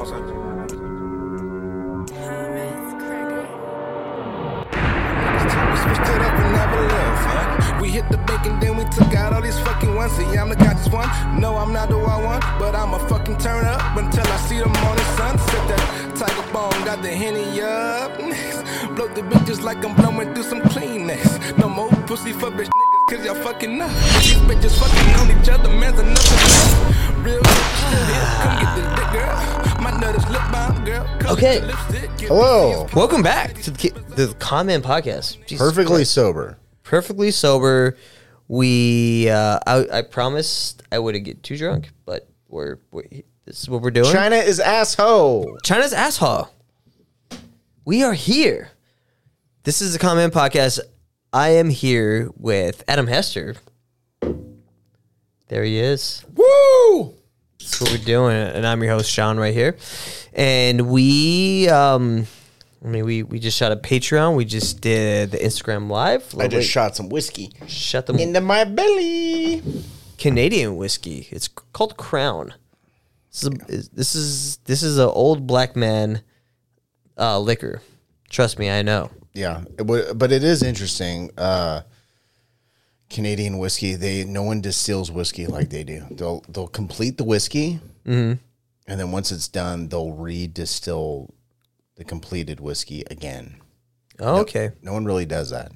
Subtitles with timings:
[0.00, 0.06] We
[7.90, 10.12] hit the bank and then we took out all these fucking ones.
[10.12, 11.38] See, I'm the guy one.
[11.38, 14.68] No, I'm not the one one, but I'ma fucking turn up until I see the
[14.68, 15.38] morning sun.
[15.38, 18.16] Set that tiger bone, got the henny up.
[18.96, 21.58] Blow the bitches like I'm blowing through some Kleenex.
[21.58, 22.70] No more pussy for bitch
[23.10, 23.90] cause y'all fucking up.
[23.90, 27.20] These bitches fucking on each other, man's enough to.
[27.20, 29.82] Real bitch still here, come get this dick, girl.
[29.82, 31.32] My nut is lip balm, girl.
[31.32, 31.58] Okay.
[31.58, 32.86] the lipstick, get Hello.
[32.94, 35.44] Welcome back to the, ki- the Con Men Podcast.
[35.46, 36.12] Jesus Perfectly Christ.
[36.12, 36.58] sober.
[36.84, 37.96] perfectly sober.
[38.46, 43.68] We, uh, I, I promised I wouldn't get too drunk, but we're, we this is
[43.68, 44.12] what we're doing.
[44.12, 45.58] China is asshole.
[45.64, 46.48] China's asshole.
[47.84, 48.70] We are here.
[49.64, 50.78] This is the Con Men Podcast.
[51.32, 53.54] I am here with Adam Hester.
[55.48, 56.24] There he is.
[56.34, 57.14] Woo!
[57.58, 59.76] That's what we're doing, and I'm your host Sean right here.
[60.32, 62.26] And we, um,
[62.84, 64.34] I mean, we we just shot a Patreon.
[64.34, 66.34] We just did the Instagram live.
[66.36, 69.62] I just shot some whiskey shut them into my belly.
[70.18, 71.28] Canadian whiskey.
[71.30, 72.54] It's called Crown.
[73.30, 76.22] This is this is this is an old black man
[77.16, 77.82] uh, liquor.
[78.28, 79.10] Trust me, I know.
[79.32, 79.84] Yeah, it
[80.18, 81.30] but it is interesting.
[81.38, 81.82] Uh,
[83.08, 86.04] Canadian whiskey, they no one distills whiskey like they do.
[86.10, 88.38] They'll they'll complete the whiskey, and
[88.86, 91.32] then once it's done, they'll re-distill
[91.96, 93.56] the completed whiskey again.
[94.18, 95.72] Oh, okay, No one really does that.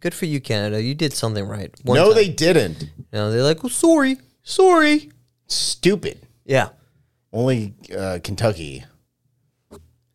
[0.00, 0.82] good for you, Canada.
[0.82, 1.70] You did something right.
[1.84, 2.14] No, time.
[2.14, 2.90] they didn't.
[3.12, 5.10] Know, they're like, oh, sorry, sorry.
[5.46, 6.26] Stupid.
[6.44, 6.70] Yeah,
[7.32, 8.84] Only uh, Kentucky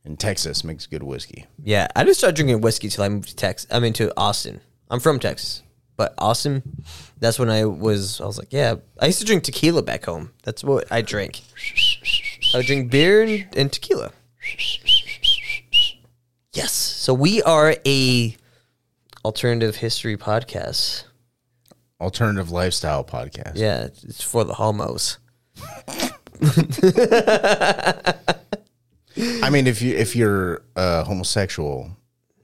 [0.06, 1.46] and Texas makes good whiskey.
[1.64, 1.88] yeah.
[1.96, 3.70] I didn't start drinking whiskey till I moved to Texas.
[3.72, 4.62] I mean, to Austin.
[4.90, 5.64] I'm from Texas,
[5.98, 6.62] but Austin.
[7.20, 8.22] That's when I was.
[8.22, 8.76] I was like, yeah.
[9.00, 10.32] I used to drink tequila back home.
[10.44, 11.42] That's what I drank.
[12.54, 14.12] I would drink beer and, and tequila.
[16.54, 16.72] Yes.
[16.72, 18.36] So we are a
[19.26, 21.06] alternative history podcast.
[22.00, 23.54] Alternative lifestyle podcast.
[23.56, 25.18] Yeah, it's for the homos.
[29.18, 31.92] I mean, if you if you're uh, homosexual,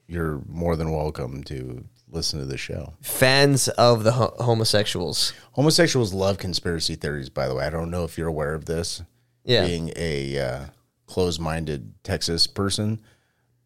[0.07, 2.93] you're more than welcome to listen to the show.
[3.01, 5.33] Fans of the ho- homosexuals.
[5.53, 7.29] Homosexuals love conspiracy theories.
[7.29, 9.01] By the way, I don't know if you're aware of this.
[9.43, 9.65] Yeah.
[9.65, 10.65] Being a uh,
[11.07, 13.01] closed-minded Texas person,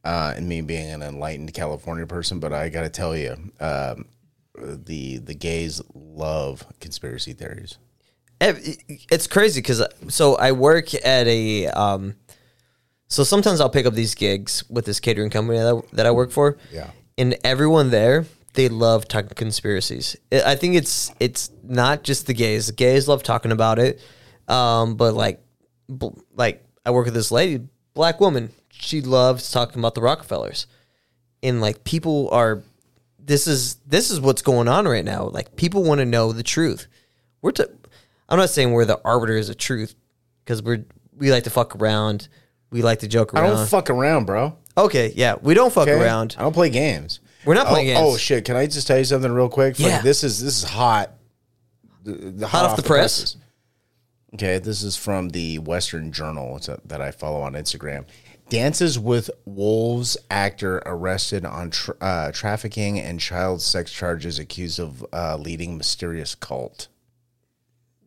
[0.04, 4.06] uh, and me being an enlightened California person, but I got to tell you, um,
[4.56, 7.78] the the gays love conspiracy theories.
[8.40, 12.16] It's crazy because so I work at a um,
[13.08, 16.32] so sometimes I'll pick up these gigs with this catering company that, that I work
[16.32, 16.58] for.
[16.72, 16.90] Yeah.
[17.18, 20.16] and everyone there they love talking conspiracies.
[20.32, 22.68] I I think it's it's not just the gays.
[22.68, 24.02] The gays love talking about it,
[24.48, 25.42] um, but like
[25.88, 28.52] bl- like I work with this lady, black woman.
[28.72, 30.68] She loves talking about the Rockefellers,
[31.44, 32.64] and like people are.
[33.20, 35.26] This is this is what's going on right now.
[35.26, 36.88] Like people want to know the truth.
[37.42, 37.70] We're to,
[38.30, 39.96] I'm not saying we're the arbiters of truth
[40.44, 40.86] because we're
[41.16, 42.28] we like to fuck around.
[42.72, 43.46] We like to joke around.
[43.46, 44.58] I don't fuck around, bro.
[44.78, 46.00] okay, yeah, we don't fuck Okay?
[46.02, 46.36] around.
[46.38, 47.20] I don't play games.
[47.46, 48.14] We're not playing oh, games.
[48.16, 48.44] Oh shit!
[48.46, 49.76] Can I just tell you something real quick?
[49.78, 50.02] Fuck, Yeah.
[50.02, 51.12] This is this is hot.
[52.04, 53.20] The, the Hot off the press?
[53.20, 53.38] presses.
[54.34, 58.06] Okay, this is from the Western Journal it's a, that I follow on Instagram.
[58.50, 65.06] Dances with Wolves actor arrested on tra- uh, trafficking and child sex charges, accused of
[65.14, 66.88] uh, leading mysterious cult.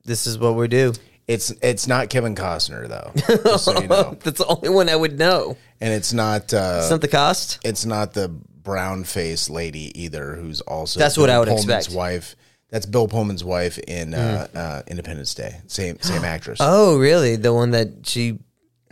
[0.04, 0.92] This is what we do.
[1.28, 5.18] It's it's not Kevin Costner though, so you know, That's the only one I would
[5.18, 5.56] know.
[5.80, 7.58] and it's not uh, It's not the cost.
[7.64, 11.94] it's not the brown faced lady either, who's also That's what I would Pullman's expect.
[11.96, 12.34] Wife.
[12.70, 15.60] That's Bill Pullman's wife in uh, uh, Independence Day.
[15.68, 16.58] Same same actress.
[16.62, 17.36] Oh, really?
[17.36, 18.38] The one that she,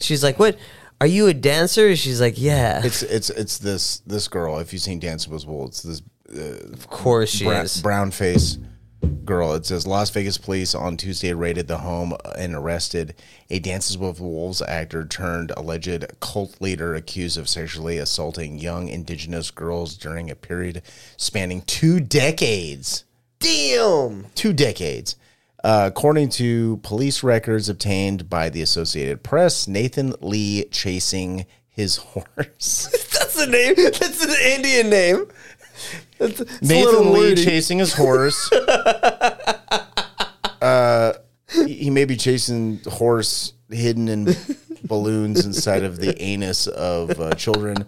[0.00, 0.56] she's like, what?
[0.98, 1.94] Are you a dancer?
[1.97, 2.80] She's like, yeah.
[2.84, 4.58] It's it's it's this this girl.
[4.60, 6.00] If you've seen Dancing with Wolves, this
[6.72, 7.80] of course she is.
[7.82, 8.56] brown face
[9.06, 9.54] girl.
[9.54, 13.14] It says Las Vegas police on Tuesday raided the home and arrested
[13.50, 19.50] a Dances with Wolves actor turned alleged cult leader accused of sexually assaulting young indigenous
[19.50, 20.82] girls during a period
[21.16, 23.04] spanning two decades.
[23.38, 24.26] Damn.
[24.34, 25.16] two decades.
[25.62, 32.88] Uh, according to police records obtained by the Associated Press, Nathan Lee chasing his horse.
[33.12, 33.74] That's the name.
[33.76, 35.26] That's an Indian name.
[36.18, 38.51] That's, it's Nathan Lee chasing his horse.
[40.63, 41.13] uh,
[41.51, 44.36] he he may be chasing horse hidden in
[44.84, 47.86] balloons inside of the anus of uh, children.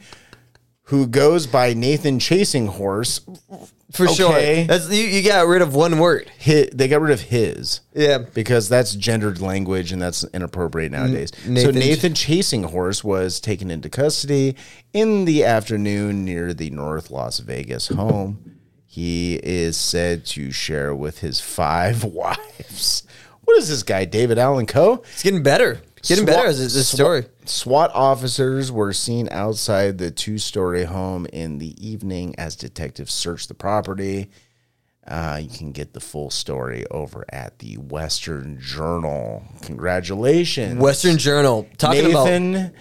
[0.84, 3.20] Who goes by Nathan Chasing Horse?
[3.92, 4.32] For sure.
[4.66, 6.30] That's you, you got rid of one word.
[6.44, 7.80] Hi they got rid of his.
[7.94, 8.18] Yeah.
[8.18, 11.32] Because that's gendered language and that's inappropriate nowadays.
[11.44, 14.56] so Nathan- Nathan Chasing Horse was taken into custody
[14.92, 18.56] in the afternoon near the North Las Vegas home.
[18.84, 22.04] He is said to share with his five
[22.58, 23.04] wives.
[23.44, 25.02] What is this guy, David Allan Coe?
[25.12, 25.80] It's getting better.
[26.02, 27.26] Getting SWAT- better as this story.
[27.44, 33.48] SWAT officers were seen outside the two story home in the evening as detectives searched
[33.48, 34.30] the property.
[35.06, 39.42] Uh, you can get the full story over at the Western Journal.
[39.62, 40.78] Congratulations.
[40.80, 42.72] Western Journal talking about Nathan,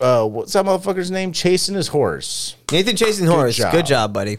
[0.00, 1.32] uh, what's that motherfucker's name?
[1.32, 2.54] Chasing his horse.
[2.70, 3.56] Nathan chasing horse.
[3.56, 3.72] job.
[3.72, 4.38] Good job, buddy.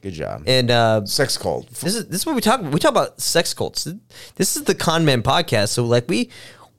[0.00, 0.44] Good job.
[0.46, 1.68] And uh, Sex cult.
[1.68, 2.72] this is this is what we talk about.
[2.72, 3.84] We talk about sex cults.
[4.36, 5.68] This is the Con Man podcast.
[5.68, 6.30] So like we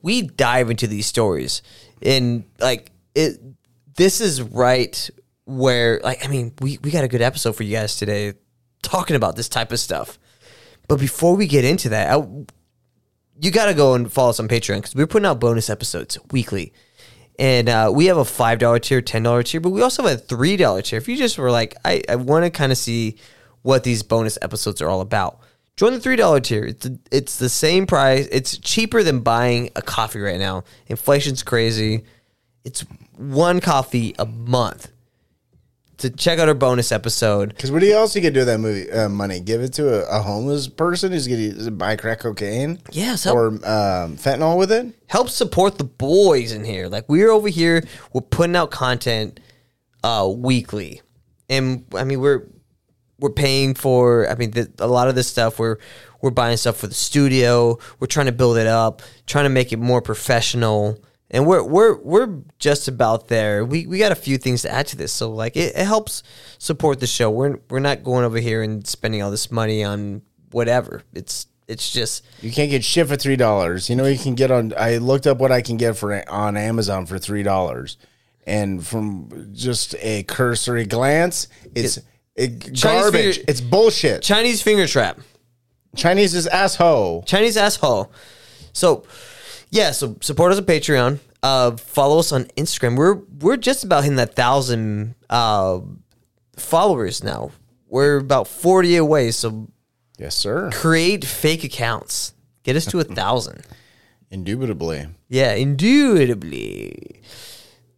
[0.06, 1.64] we dive into these stories
[2.00, 3.40] and like it.
[3.96, 5.10] This is right
[5.46, 8.34] where like I mean we we got a good episode for you guys today
[8.84, 10.20] talking about this type of stuff.
[10.88, 12.24] But before we get into that, I,
[13.42, 16.20] you got to go and follow us on Patreon because we're putting out bonus episodes
[16.30, 16.72] weekly.
[17.40, 20.12] And uh, we have a five dollar tier, ten dollar tier, but we also have
[20.14, 21.00] a three dollar tier.
[21.00, 23.18] If you just were like, I, I want to kind of see
[23.64, 25.40] what these bonus episodes are all about,
[25.78, 26.66] join the three dollar tier.
[26.66, 28.28] It's it's the same price.
[28.32, 30.64] It's cheaper than buying a coffee right now.
[30.88, 32.04] Inflation's crazy.
[32.64, 32.82] It's
[33.18, 34.92] one coffee a month.
[36.00, 38.92] To check out our bonus episode, Because what else you could do with that movie
[38.92, 39.40] uh, money?
[39.40, 42.82] Give it to a, a homeless person who's going to buy crack cocaine?
[42.92, 44.94] Yes, help- Or um, fentanyl with it?
[45.08, 46.90] help support the boys in here.
[46.90, 47.82] Like we're over here,
[48.12, 49.40] we're putting out content
[50.04, 51.02] uh weekly,
[51.50, 52.44] and I mean we're
[53.20, 54.30] we're paying for.
[54.30, 55.78] I mean the, a lot of this stuff we're
[56.22, 57.78] we're buying stuff for the studio.
[58.00, 61.00] We're trying to build it up, trying to make it more professional.
[61.30, 63.66] And we're we're we're just about there.
[63.66, 66.24] We we got a few things to add to this, so like it, it helps
[66.60, 67.30] support the show.
[67.30, 70.22] We're we're not going over here and spending all this money on
[70.52, 71.04] whatever.
[71.14, 73.90] It's it's just You can't get shit for three dollars.
[73.90, 74.74] You know you can get on.
[74.78, 77.98] I looked up what I can get for on Amazon for three dollars,
[78.46, 82.06] and from just a cursory glance, it's it,
[82.38, 83.36] garbage.
[83.38, 84.22] finger- it's bullshit.
[84.22, 85.20] Chinese finger trap.
[85.96, 87.24] Chinese is asshole.
[87.24, 88.12] Chinese asshole.
[88.74, 89.04] So,
[89.70, 89.92] yeah.
[89.92, 91.20] So support us on Patreon.
[91.42, 92.98] Uh, follow us on Instagram.
[92.98, 95.80] We're we're just about hitting that thousand uh,
[96.58, 97.52] followers now.
[97.88, 99.32] We're about forty away.
[99.32, 99.68] So
[100.18, 100.70] Yes, sir.
[100.74, 102.34] create fake accounts.
[102.64, 103.62] Get us to a thousand.
[104.32, 105.08] Indubitably.
[105.30, 107.22] Yeah, indubitably.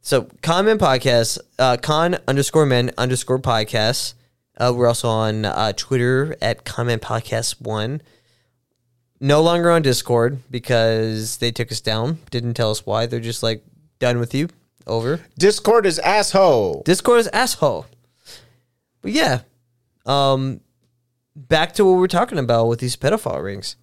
[0.02, 4.14] So, Con Men podcast, uh, con underscore men underscore podcast.
[4.58, 8.02] Uh, we're also on uh, Twitter at Con Men podcast one.
[9.20, 12.20] No longer on Discord because they took us down.
[12.32, 13.06] Didn't tell us why.
[13.06, 13.64] They're just like
[14.00, 14.50] done with you.
[14.86, 15.20] Over.
[15.38, 16.82] Discord is asshole.
[16.86, 17.86] Discord is asshole.
[19.02, 19.42] But yeah,
[20.06, 20.62] um,
[21.36, 23.76] back to what we're talking about with these pedophile rings.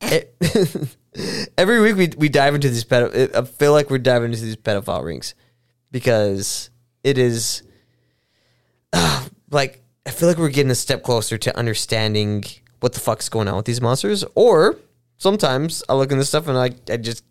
[0.00, 0.34] It-
[1.58, 3.34] every week we we dive into these pedo.
[3.34, 5.34] I feel like we're diving into these pedophile rings
[5.90, 6.70] because
[7.04, 7.62] it is
[9.50, 12.42] like I feel like we're getting a step closer to understanding
[12.80, 14.24] what the fuck's going on with these monsters.
[14.34, 14.76] Or
[15.18, 17.22] sometimes I look in this stuff and I I just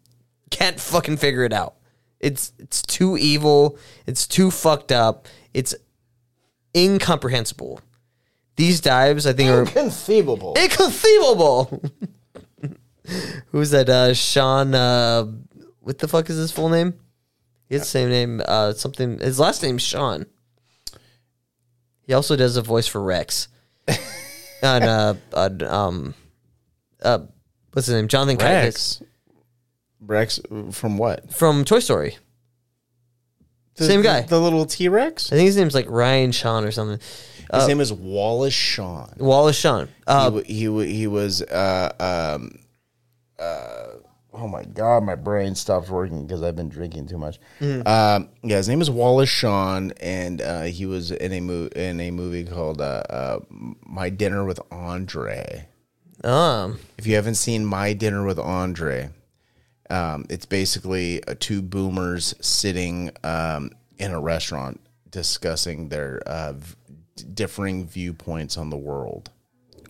[0.52, 1.74] can't fucking figure it out.
[2.20, 3.78] It's it's too evil.
[4.06, 5.28] It's too fucked up.
[5.56, 5.74] It's
[6.76, 7.82] incomprehensible.
[8.58, 10.56] These dives, I think, are Inconceivable.
[10.58, 11.82] inconceivable.
[13.52, 13.90] Who's that?
[13.90, 14.74] Uh, Sean.
[14.76, 15.26] Uh,
[15.80, 16.94] what the fuck is his full name?
[17.70, 18.42] He has the same name.
[18.46, 19.20] Uh, something.
[19.20, 20.26] His last name's Sean.
[22.08, 23.48] He also does a voice for Rex.
[24.64, 26.14] on uh, on, um,
[27.04, 27.20] uh,
[27.74, 28.08] what's his name?
[28.08, 29.02] Jonathan Rex
[30.02, 30.40] Rex.
[30.40, 30.40] Rex
[30.72, 31.32] from what?
[31.34, 32.18] from Toy Story.
[33.76, 34.22] The- Same guy.
[34.22, 35.32] The, little T Rex.
[35.32, 36.98] I think his name's like Ryan Sean or something.
[37.00, 39.14] His Uh, name is Wallace Shawn.
[39.20, 39.88] Wallace Shawn.
[39.88, 42.58] he, Uh, wa- he wa- he was uh um
[43.40, 43.97] uh
[44.38, 47.40] oh my god my brain stopped working because I've been drinking too much.
[47.60, 47.88] Mm-hmm.
[47.88, 52.00] Um, yeah, his name is Wallace Shawn, and uh, he was in a mo- in
[52.00, 53.40] a movie called uh, uh,
[53.86, 55.68] My Dinner with Andre.
[56.24, 59.10] um, If you haven't seen My Dinner with Andre,
[59.90, 64.80] um, it's basically uh, two boomers sitting um, in a restaurant
[65.10, 66.76] discussing their uh, v-
[67.34, 69.32] differing viewpoints on the world.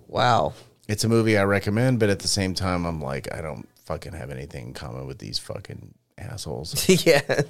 [0.07, 0.53] wow.
[0.87, 4.13] It's a movie I recommend, but at the same time, I'm like, I don't fucking
[4.13, 6.87] have anything in common with these fucking assholes.
[7.05, 7.41] yeah.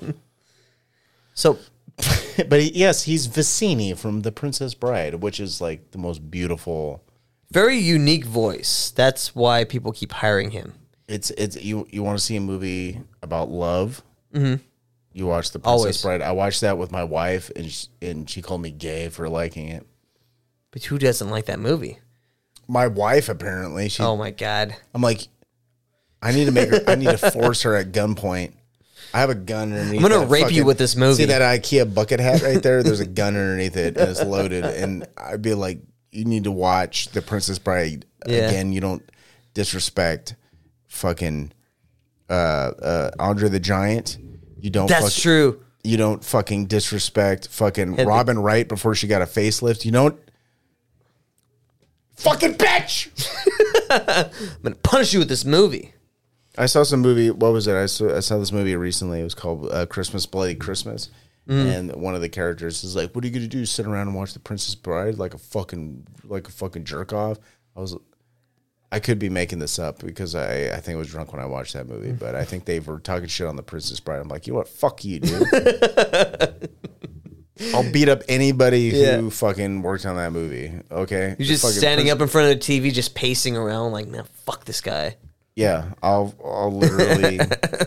[1.34, 1.58] So
[2.48, 7.04] but he, yes, he's Vizzini from The Princess Bride, which is like the most beautiful.
[7.52, 8.92] very unique voice.
[8.96, 10.74] That's why people keep hiring him.
[11.08, 14.04] It's it's you you want to see a movie about love.
[14.34, 14.62] Mm-hmm.
[15.14, 16.02] You watch The Princess Always.
[16.04, 16.22] Bride.
[16.22, 19.70] I watched that with my wife, and she, and she called me gay for liking
[19.70, 19.88] it.
[20.70, 21.98] But who doesn't like that movie?
[22.68, 23.90] My wife apparently.
[23.90, 24.04] She.
[24.04, 24.76] Oh my god.
[24.94, 25.28] I'm like,
[26.22, 26.82] I need to make her.
[26.88, 28.54] I need to force her at gunpoint.
[29.14, 30.04] I have a gun underneath.
[30.04, 31.16] I'm gonna rape you with this movie.
[31.24, 32.84] See that IKEA bucket hat right there?
[32.84, 34.66] There's a gun underneath it and it's loaded.
[34.66, 35.80] And I'd be like,
[36.12, 38.50] you need to watch The Princess Bride Yeah.
[38.50, 38.74] again.
[38.74, 39.08] You don't
[39.54, 40.36] disrespect
[40.88, 41.54] fucking
[42.30, 44.18] uh, uh, Andre the Giant.
[44.60, 44.88] You don't.
[44.88, 45.62] That's true.
[45.84, 49.86] You don't fucking disrespect fucking the- Robin Wright before she got a facelift.
[49.86, 50.20] You don't.
[52.16, 53.10] Fucking bitch.
[53.90, 55.94] I'm gonna punish you with this movie.
[56.58, 57.30] I saw some movie.
[57.32, 57.76] What was it?
[57.76, 59.20] I saw, I saw this movie recently.
[59.22, 61.10] It was called uh, Christmas Bloody Christmas.
[61.50, 63.66] And one of the characters is like, "What are you gonna do?
[63.66, 67.38] Sit around and watch The Princess Bride like a fucking like a fucking jerk off?"
[67.74, 67.96] I was,
[68.92, 71.46] I could be making this up because I I think I was drunk when I
[71.46, 74.20] watched that movie, but I think they were talking shit on The Princess Bride.
[74.20, 74.68] I'm like, you know what?
[74.68, 75.48] Fuck you, dude.
[77.74, 79.18] I'll beat up anybody Yeah.
[79.18, 80.74] who fucking worked on that movie.
[80.92, 84.26] Okay, You're just standing up in front of the TV, just pacing around, like, man,
[84.46, 85.16] fuck this guy.
[85.58, 87.40] Yeah, I'll I'll literally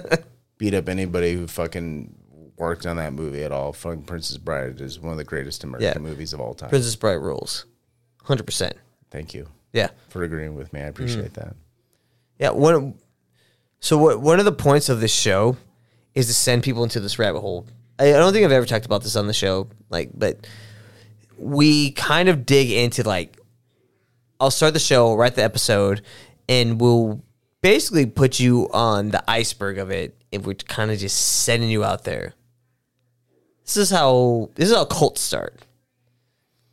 [0.58, 2.12] beat up anybody who fucking
[2.56, 3.72] worked on that movie at all.
[3.72, 6.08] Fucking Princess Bride is one of the greatest American Yeah.
[6.10, 6.68] movies of all time.
[6.70, 7.66] Princess Bride rules,
[8.24, 8.74] hundred percent.
[9.12, 10.80] Thank you Yeah, for agreeing with me.
[10.80, 11.34] I appreciate mm.
[11.34, 11.54] that.
[12.40, 12.50] yeah.
[12.50, 12.94] One.
[13.78, 14.20] So what?
[14.20, 15.56] One of the points of this show
[16.14, 17.66] is to send people into this rabbit hole.
[18.00, 20.44] I, I don't think I've ever talked about this on the show, like, but
[21.38, 23.36] we kind of dig into like.
[24.40, 26.02] I'll start the show, write the episode,
[26.48, 27.22] and we'll
[27.62, 31.84] basically put you on the iceberg of it, and we're kind of just sending you
[31.84, 32.34] out there.
[33.64, 35.60] This is how this is how cults start.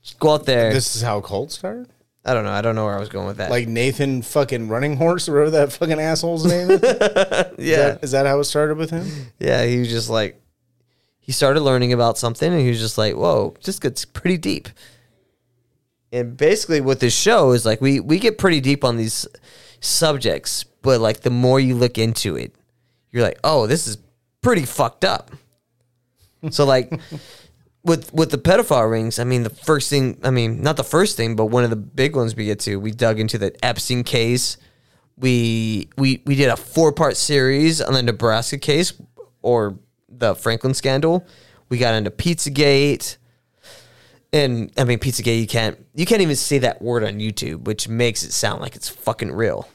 [0.02, 0.74] Just go out there.
[0.74, 1.90] This is how cults start.
[2.26, 2.52] I don't know.
[2.52, 3.50] I don't know where I was going with that.
[3.50, 6.82] Like Nathan fucking Running Horse, or whatever that fucking asshole's name is.
[6.84, 9.08] Is that, is that how it started with him?
[9.40, 9.66] yeah.
[9.66, 10.40] He was just like,
[11.20, 14.70] he started learning about something, and he was just like, "Whoa, this gets pretty deep."
[16.12, 19.28] And basically, what this show is like, we we get pretty deep on these
[19.80, 22.56] subjects, but like the more you look into it,
[23.12, 23.98] you're like, "Oh, this is
[24.42, 25.32] pretty fucked up."
[26.50, 26.92] so like.
[27.84, 31.16] With with the pedophile rings, I mean the first thing, I mean not the first
[31.16, 34.04] thing, but one of the big ones we get to, we dug into the Epstein
[34.04, 34.58] case.
[35.16, 38.92] We we we did a four part series on the Nebraska case
[39.42, 39.80] or
[40.10, 41.26] the Franklin scandal.
[41.70, 43.16] We got into Pizzagate,
[44.34, 45.40] and I mean Pizzagate.
[45.40, 48.76] You can't you can't even say that word on YouTube, which makes it sound like
[48.76, 49.68] it's fucking real.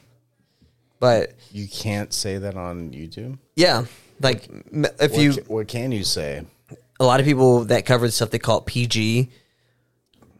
[0.99, 3.37] But You can't say that on YouTube.
[3.55, 3.85] yeah,
[4.21, 6.43] like m- if What, you ca- what can you say?
[6.99, 9.29] a lot of people that cover the stuff they call it PG,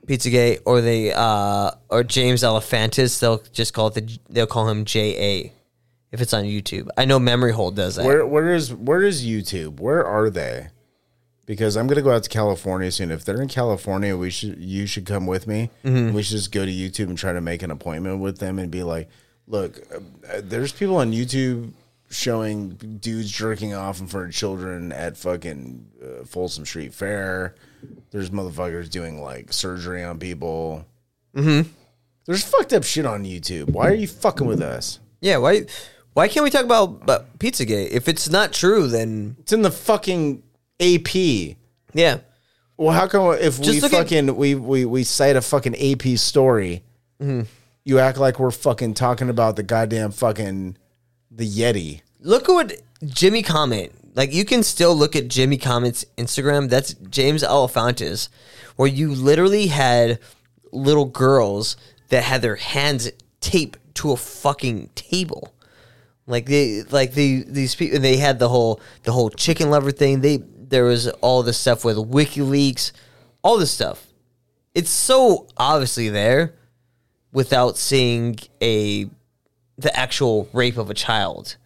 [0.08, 3.20] Pizzagate, or they uh or James Alefantis.
[3.20, 5.54] They'll just call it the they'll call him J A
[6.12, 6.88] if it's on YouTube.
[6.98, 8.06] I know Memory Hole does that.
[8.06, 9.80] Where where is where is YouTube?
[9.80, 10.68] Where are they?
[11.46, 13.12] Because I'm gonna go out to California soon.
[13.12, 15.70] If they're in California, we should you should come with me.
[15.84, 16.14] Mm-hmm.
[16.14, 18.72] We should just go to YouTube and try to make an appointment with them and
[18.72, 19.10] be like,
[19.48, 21.74] look, uh, there's people on YouTube
[22.10, 22.70] showing
[23.02, 27.56] dudes jerking off in front of children at fucking uh, Folsom Street Fair.
[28.12, 30.86] There's motherfuckers doing like surgery on people.
[31.36, 31.70] Mm-hmm.
[32.26, 33.72] There's fucked up shit on YouTube.
[33.72, 35.00] Why are you fucking with us?
[35.20, 35.66] Yeah, why
[36.14, 37.90] why can't we talk about, about Pizzagate?
[37.90, 40.44] If it's not true, then It's in the fucking
[40.80, 41.56] AP.
[41.94, 42.18] yeah.
[42.76, 45.76] Well, how come if we Just look at- fucking we, we we cite a fucking
[45.76, 46.84] AP story,
[47.22, 47.42] Mm-hmm.
[47.86, 50.78] you act like we're fucking talking about the goddamn fucking
[51.32, 52.02] the Yeti.
[52.20, 53.94] Look at what Jimmy Comet.
[54.16, 56.70] Like you can still look at Jimmy Comet's Instagram.
[56.70, 58.30] That's James Alefantis,
[58.76, 60.20] where you literally had
[60.72, 61.78] little girls
[62.10, 65.54] that had their hands taped to a fucking table.
[66.26, 70.22] Like they, like they, these people, they had the whole, the whole chicken lover thing.
[70.22, 70.38] They,
[70.74, 72.94] there was all this stuff with WikiLeaks,
[73.44, 74.08] all this stuff.
[74.74, 76.56] It's so obviously there,
[77.32, 79.08] without seeing a,
[79.78, 81.58] the actual rape of a child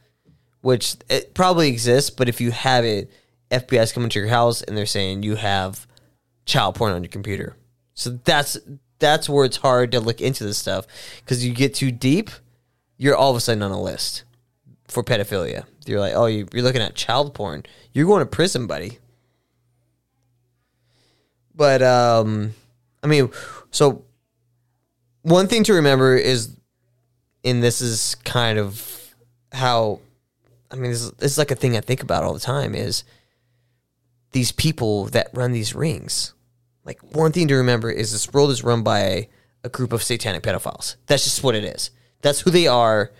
[0.60, 3.10] which it probably exists, but if you have it,
[3.50, 5.88] FBI's coming to your house and they're saying you have
[6.46, 7.56] child porn on your computer.
[7.94, 8.58] So that's
[9.00, 10.86] that's where it's hard to look into this stuff
[11.22, 12.30] because you get too deep,
[12.98, 14.26] you're all of a sudden on a list
[14.90, 15.64] for pedophilia.
[15.88, 17.64] You're like, oh, you- you're looking at child porn.
[17.94, 19.00] You're going to prison, buddy.
[21.56, 22.54] But um,
[23.04, 23.32] I mean,
[23.72, 24.04] so
[25.24, 26.56] one thing to remember is,
[27.44, 29.16] and this is kind of
[29.52, 30.00] how
[30.70, 33.04] I mean, this, this is like a thing I think about all the time is
[34.32, 36.34] these people that run these rings.
[36.84, 39.30] Like one thing to remember is this world is run by
[39.64, 40.96] a group of satanic pedophiles.
[41.08, 41.92] That's just what it is.
[42.22, 43.12] That's who they are.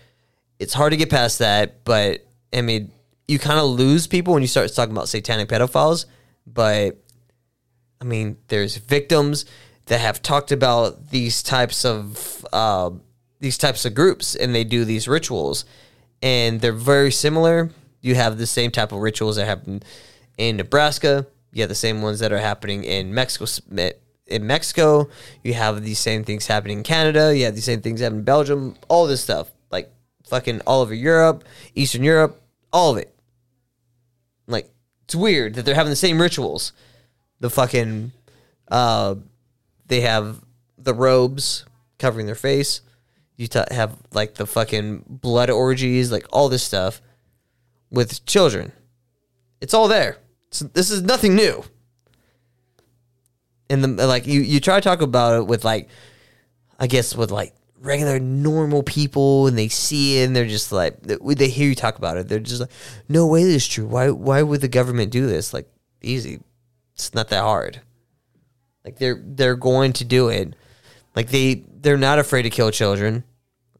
[0.58, 2.92] It's hard to get past that, but I mean,
[3.26, 6.06] you kind of lose people when you start talking about satanic pedophiles.
[6.46, 6.96] But
[8.00, 9.44] I mean, there's victims,
[9.88, 12.90] that have talked about these types of uh,
[13.40, 15.64] these types of groups, and they do these rituals,
[16.22, 17.70] and they're very similar.
[18.00, 19.82] You have the same type of rituals that happen
[20.36, 21.26] in Nebraska.
[21.52, 23.46] You have the same ones that are happening in Mexico.
[24.26, 25.08] In Mexico,
[25.42, 27.34] you have these same things happening in Canada.
[27.34, 28.76] You have these same things happening in Belgium.
[28.88, 29.50] All this stuff,
[30.28, 31.44] fucking all over Europe,
[31.74, 32.40] Eastern Europe,
[32.72, 33.14] all of it.
[34.46, 34.70] Like
[35.04, 36.72] it's weird that they're having the same rituals.
[37.40, 38.12] The fucking,
[38.70, 39.14] uh,
[39.86, 40.44] they have
[40.76, 41.64] the robes
[41.98, 42.80] covering their face.
[43.36, 47.00] You t- have like the fucking blood orgies, like all this stuff
[47.90, 48.72] with children.
[49.60, 50.18] It's all there.
[50.48, 51.64] It's, this is nothing new.
[53.70, 55.88] And the like you you try to talk about it with like,
[56.80, 61.00] I guess with like regular normal people and they see it and they're just like
[61.02, 62.28] they hear you talk about it.
[62.28, 62.70] They're just like
[63.08, 63.86] no way this is true.
[63.86, 65.52] Why why would the government do this?
[65.52, 65.68] Like
[66.02, 66.40] easy.
[66.94, 67.80] It's not that hard.
[68.84, 70.54] Like they're they're going to do it.
[71.14, 73.24] Like they they're not afraid to kill children.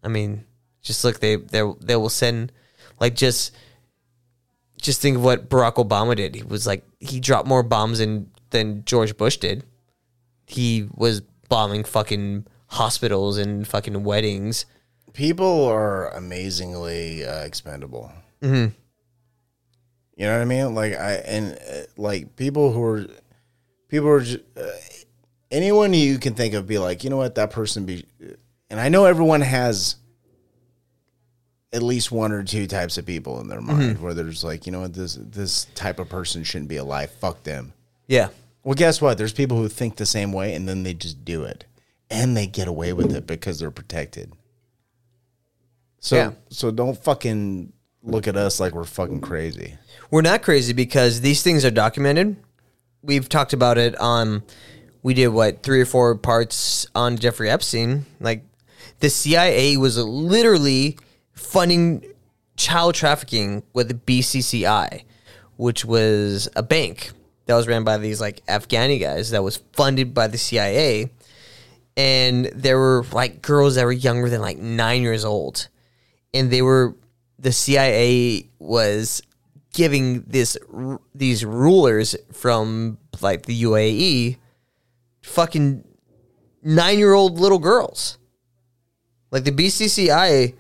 [0.02, 0.44] I mean
[0.82, 2.52] just look they they they will send
[3.00, 3.54] like just
[4.80, 6.34] just think of what barack obama did.
[6.34, 9.64] He was like he dropped more bombs in than george bush did.
[10.46, 14.66] He was bombing fucking hospitals and fucking weddings.
[15.12, 18.12] People are amazingly uh, expendable.
[18.42, 18.72] Mm-hmm.
[20.16, 20.74] You know what I mean?
[20.74, 23.06] Like I and uh, like people who are
[23.88, 24.66] people are just, uh,
[25.50, 28.04] anyone you can think of be like, you know what, that person be.
[28.70, 29.96] And I know everyone has
[31.72, 34.02] at least one or two types of people in their mind mm-hmm.
[34.02, 37.10] where there's like, you know what, this this type of person shouldn't be alive.
[37.10, 37.72] Fuck them.
[38.06, 38.28] Yeah.
[38.64, 39.18] Well, guess what?
[39.18, 41.64] There's people who think the same way, and then they just do it
[42.10, 44.32] and they get away with it because they're protected.
[46.00, 46.30] So yeah.
[46.48, 47.72] so don't fucking
[48.02, 49.76] look at us like we're fucking crazy.
[50.10, 52.36] We're not crazy because these things are documented.
[53.02, 54.42] We've talked about it on
[55.02, 58.06] we did what three or four parts on Jeffrey Epstein.
[58.20, 58.44] Like
[59.00, 60.98] the CIA was literally
[61.32, 62.04] funding
[62.56, 65.04] child trafficking with the BCCI,
[65.56, 67.12] which was a bank
[67.46, 71.10] that was ran by these like Afghani guys that was funded by the CIA
[71.98, 75.68] and there were like girls that were younger than like nine years old,
[76.32, 76.94] and they were
[77.40, 79.20] the CIA was
[79.72, 80.56] giving this
[81.12, 84.36] these rulers from like the UAE
[85.22, 85.84] fucking
[86.62, 88.16] nine year old little girls.
[89.32, 90.54] Like the BCCI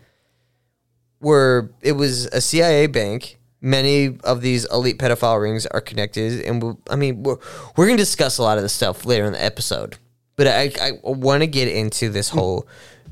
[1.20, 3.38] were it was a CIA bank.
[3.60, 7.38] Many of these elite pedophile rings are connected, and I mean we're
[7.76, 9.98] we're gonna discuss a lot of this stuff later in the episode.
[10.38, 12.68] But I, I want to get into this whole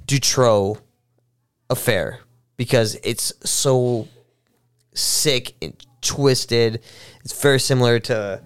[0.06, 0.78] Dutroux
[1.68, 2.20] affair
[2.56, 4.06] because it's so
[4.94, 6.80] sick and twisted.
[7.24, 8.40] It's very similar to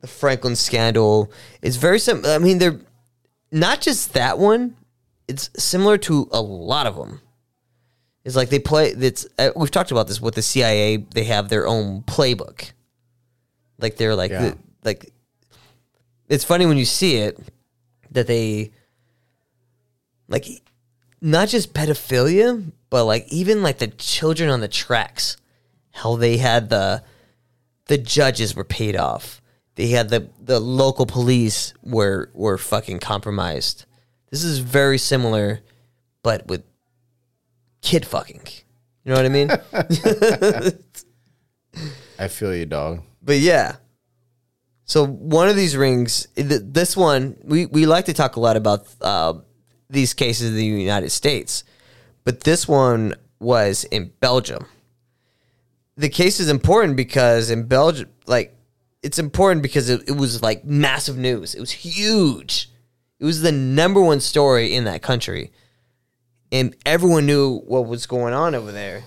[0.00, 1.30] the Franklin scandal.
[1.62, 2.22] It's very sim.
[2.26, 2.80] I mean, they're
[3.52, 4.74] not just that one.
[5.28, 7.20] It's similar to a lot of them.
[8.24, 8.88] It's like they play.
[8.88, 10.96] It's uh, we've talked about this with the CIA.
[10.96, 12.72] They have their own playbook.
[13.78, 14.42] Like they're like Yeah.
[14.50, 15.12] the, like.
[16.28, 17.38] It's funny when you see it
[18.14, 18.72] that they
[20.28, 20.46] like
[21.20, 25.36] not just pedophilia, but like even like the children on the tracks,
[25.92, 27.04] how they had the
[27.86, 29.42] the judges were paid off.
[29.74, 33.84] They had the the local police were were fucking compromised.
[34.30, 35.60] This is very similar,
[36.22, 36.62] but with
[37.82, 38.42] kid fucking.
[39.04, 39.50] You know what I mean?
[42.18, 43.02] I feel you, dog.
[43.22, 43.76] But yeah.
[44.86, 48.86] So one of these rings, this one, we, we like to talk a lot about
[49.00, 49.34] uh,
[49.88, 51.64] these cases in the United States,
[52.24, 54.66] but this one was in Belgium.
[55.96, 58.54] The case is important because in Belgium, like,
[59.02, 61.54] it's important because it, it was like massive news.
[61.54, 62.70] It was huge.
[63.20, 65.52] It was the number one story in that country,
[66.50, 69.04] and everyone knew what was going on over there.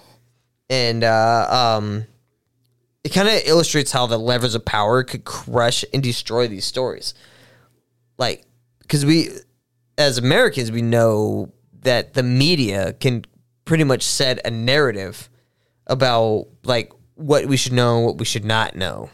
[0.70, 2.06] And uh, um,
[3.08, 7.14] it kind of illustrates how the levers of power could crush and destroy these stories.
[8.18, 8.44] Like,
[8.82, 9.30] because we,
[9.98, 13.24] as Americans, we know that the media can
[13.64, 15.30] pretty much set a narrative
[15.86, 19.10] about like what we should know, what we should not know.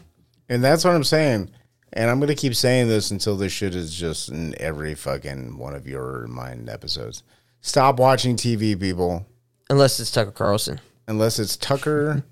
[0.48, 1.50] And that's what I'm saying.
[1.92, 5.76] And I'm gonna keep saying this until this shit is just in every fucking one
[5.76, 7.22] of your mind episodes.
[7.60, 9.24] Stop watching TV, people.
[9.70, 10.80] Unless it's Tucker Carlson.
[11.06, 12.24] Unless it's Tucker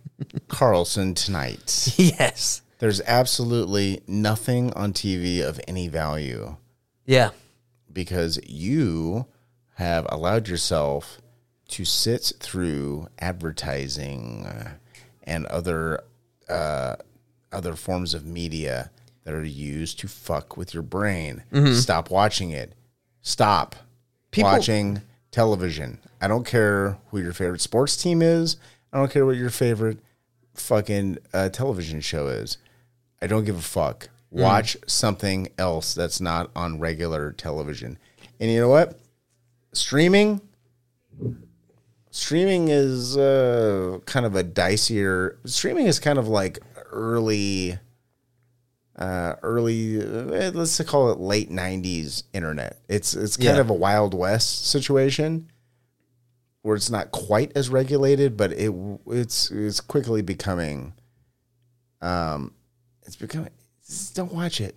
[0.48, 1.94] Carlson tonight.
[1.98, 2.62] Yes.
[2.78, 6.56] There's absolutely nothing on TV of any value
[7.06, 7.30] Yeah.
[7.92, 9.26] because you
[9.76, 11.20] have allowed yourself
[11.68, 14.46] to sit through advertising
[15.22, 16.00] and other
[16.48, 16.96] uh,
[17.52, 18.90] other forms of media
[19.24, 21.44] that are used to fuck with your brain.
[21.74, 22.74] Stop watching it.
[23.20, 23.76] Stop
[24.32, 25.98] People- watching television.
[26.20, 28.56] I don't care who your favorite sports team is.
[28.92, 29.98] I don't care what your favorite
[30.54, 32.58] fucking uh, television show is.
[33.20, 34.08] I don't give a fuck.
[34.30, 37.98] Watch something else that's not on regular television.
[38.40, 38.98] And you know what?
[39.72, 40.40] Streaming
[42.10, 46.58] streaming is uh, kind of a dicier streaming is kind of like
[46.90, 47.78] early
[48.96, 53.60] uh, early uh, let's call it late 90s internet it's it's kind Yeah.
[53.60, 55.48] of a wild west situation
[56.62, 58.72] where it's not quite as regulated but it
[59.06, 60.92] it's it's quickly becoming
[62.00, 62.52] um
[63.04, 63.50] it's becoming
[63.92, 64.74] just don't watch it.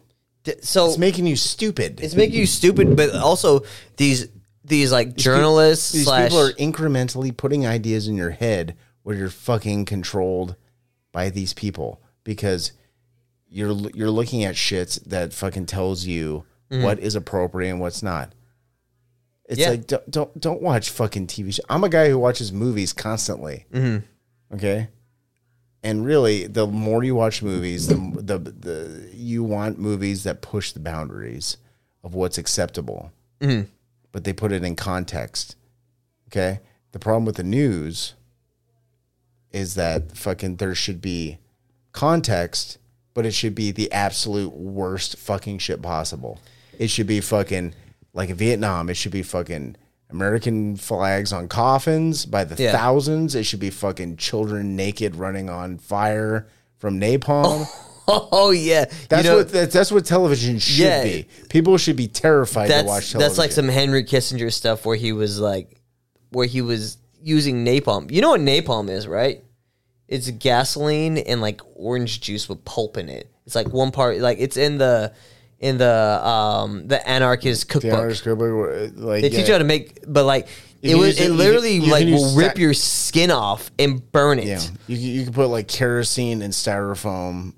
[0.61, 1.99] So it's making you stupid.
[2.01, 3.61] It's making you stupid, but also
[3.97, 4.27] these
[4.63, 9.29] these like journalists these slash people are incrementally putting ideas in your head where you're
[9.29, 10.55] fucking controlled
[11.11, 12.73] by these people because
[13.47, 18.33] you're you're looking at shit that fucking tells you what is appropriate and what's not.
[19.47, 19.69] It's Yeah.
[19.71, 21.65] like don't, don't don't watch fucking TV shows.
[21.69, 23.65] I'm a guy who watches movies constantly.
[23.71, 24.55] Mm-hmm.
[24.55, 24.87] Okay,
[25.83, 30.71] and really, the more you watch movies, the the the you want movies that push
[30.71, 31.57] the boundaries
[32.03, 33.69] of what's acceptable mm-hmm.
[34.11, 35.55] but they put it in context.
[36.29, 36.59] Okay.
[36.91, 38.13] The problem with the news
[39.51, 41.39] is that fucking there should be
[41.91, 42.77] context,
[43.13, 46.39] but it should be the absolute worst fucking shit possible.
[46.77, 47.73] It should be fucking
[48.15, 48.89] like Vietnam.
[48.89, 49.75] It should be fucking
[50.09, 52.71] American flags on coffins by the Yeah.
[52.71, 53.35] thousands.
[53.35, 56.47] It should be fucking children naked running on fire
[56.77, 57.67] from napalm.
[58.07, 61.03] oh yeah, That's you know, what that's, that's what television should Yeah.
[61.03, 61.27] be.
[61.49, 63.19] People should be terrified to watch that's television.
[63.19, 65.81] that's like some Henry Kissinger stuff where he was like
[66.29, 68.11] where he was using napalm.
[68.11, 69.43] You know what napalm is, right?
[70.07, 73.31] It's gasoline and like orange juice with pulp in it.
[73.47, 75.11] It's like one part like it's in the
[75.59, 78.15] in the um the anarchist The cookbook.
[78.21, 80.47] Cookbook, like They teach you how to make, but like
[80.81, 84.11] You it was it- it literally can- like will rip sta- your skin off and
[84.11, 84.45] burn it.
[84.47, 87.53] Yeah, you you can put like kerosene and styrofoam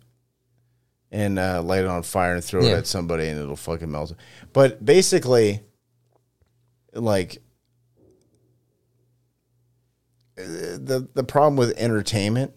[1.12, 4.13] and uh, light it on fire and throw it at somebody and it'll fucking melt.
[4.53, 5.62] But basically,
[6.93, 7.41] like
[10.36, 12.53] the the problem with entertainment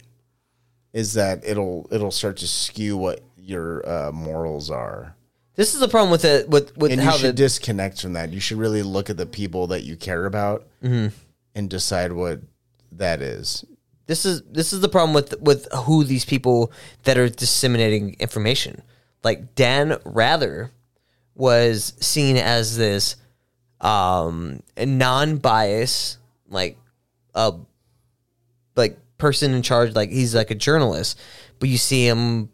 [0.93, 5.15] is that it'll it'll start to skew what your uh, morals are.
[5.55, 8.13] This is the problem with it with with and you how should the disconnect from
[8.13, 8.31] that.
[8.31, 11.15] You should really look at the people that you care about Mm-hmm.
[11.55, 12.41] and decide what
[12.93, 13.63] that is.
[14.07, 16.71] this is this is the problem with with who these people
[17.03, 18.81] that are disseminating information.
[19.23, 20.71] Like Dan Rather
[21.35, 23.15] was seen as this
[23.81, 26.17] um non-bias
[26.49, 26.77] like
[27.35, 27.53] a
[28.75, 31.17] like person in charge like he's like a journalist
[31.59, 32.49] but you see him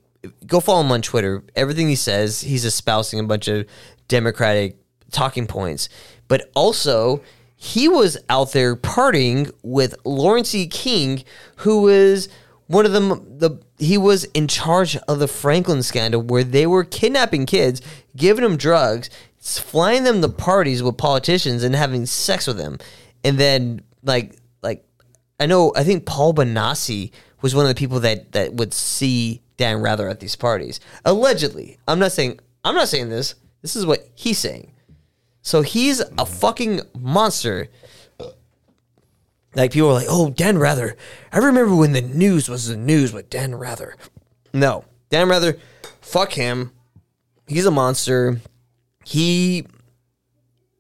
[0.46, 1.44] go follow him on twitter.
[1.56, 3.66] Everything he says he's espousing a bunch of
[4.08, 4.78] democratic
[5.12, 5.90] talking points.
[6.28, 7.22] But also
[7.56, 10.68] he was out there partying with lawrence e.
[10.68, 11.24] King
[11.58, 12.30] who was
[12.68, 16.84] one of them the he was in charge of the franklin scandal where they were
[16.84, 17.82] kidnapping kids
[18.16, 19.10] giving them drugs
[19.48, 22.78] flying them to parties with politicians and having sex with them.
[23.24, 24.84] And then like like
[25.40, 25.74] I know.
[25.76, 30.08] I think Paul Bonacci was one of the people that that would see Dan Rather
[30.08, 30.80] at these parties.
[31.04, 32.40] Allegedly, I'm not saying.
[32.64, 33.36] I'm not saying this.
[33.62, 34.72] This is what he's saying.
[35.42, 37.70] So he's a fucking monster.
[39.56, 40.96] Like people are like, "Oh, Dan Rather."
[41.32, 43.96] I remember when the news was the news with Dan Rather.
[44.54, 45.58] No, Dan Rather,
[46.02, 46.72] fuck him.
[47.48, 48.42] He's a monster.
[49.06, 49.66] He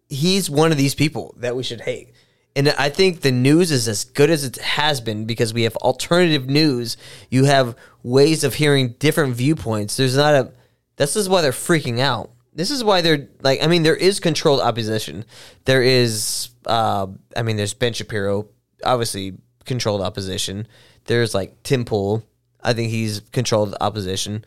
[0.09, 2.13] he's one of these people that we should hate.
[2.55, 5.75] And I think the news is as good as it has been because we have
[5.77, 6.97] alternative news.
[7.29, 7.75] You have
[8.07, 9.97] ways of hearing different viewpoints.
[9.97, 10.51] There's not a.
[10.95, 12.31] This is why they're freaking out.
[12.53, 13.63] This is why they're like.
[13.63, 15.25] I mean, there is controlled opposition.
[15.65, 16.49] There is.
[16.65, 18.47] Uh, I mean, there's Ben Shapiro,
[18.83, 20.67] obviously controlled opposition.
[21.05, 22.23] There's like Tim Pool.
[22.63, 24.43] I think he's controlled opposition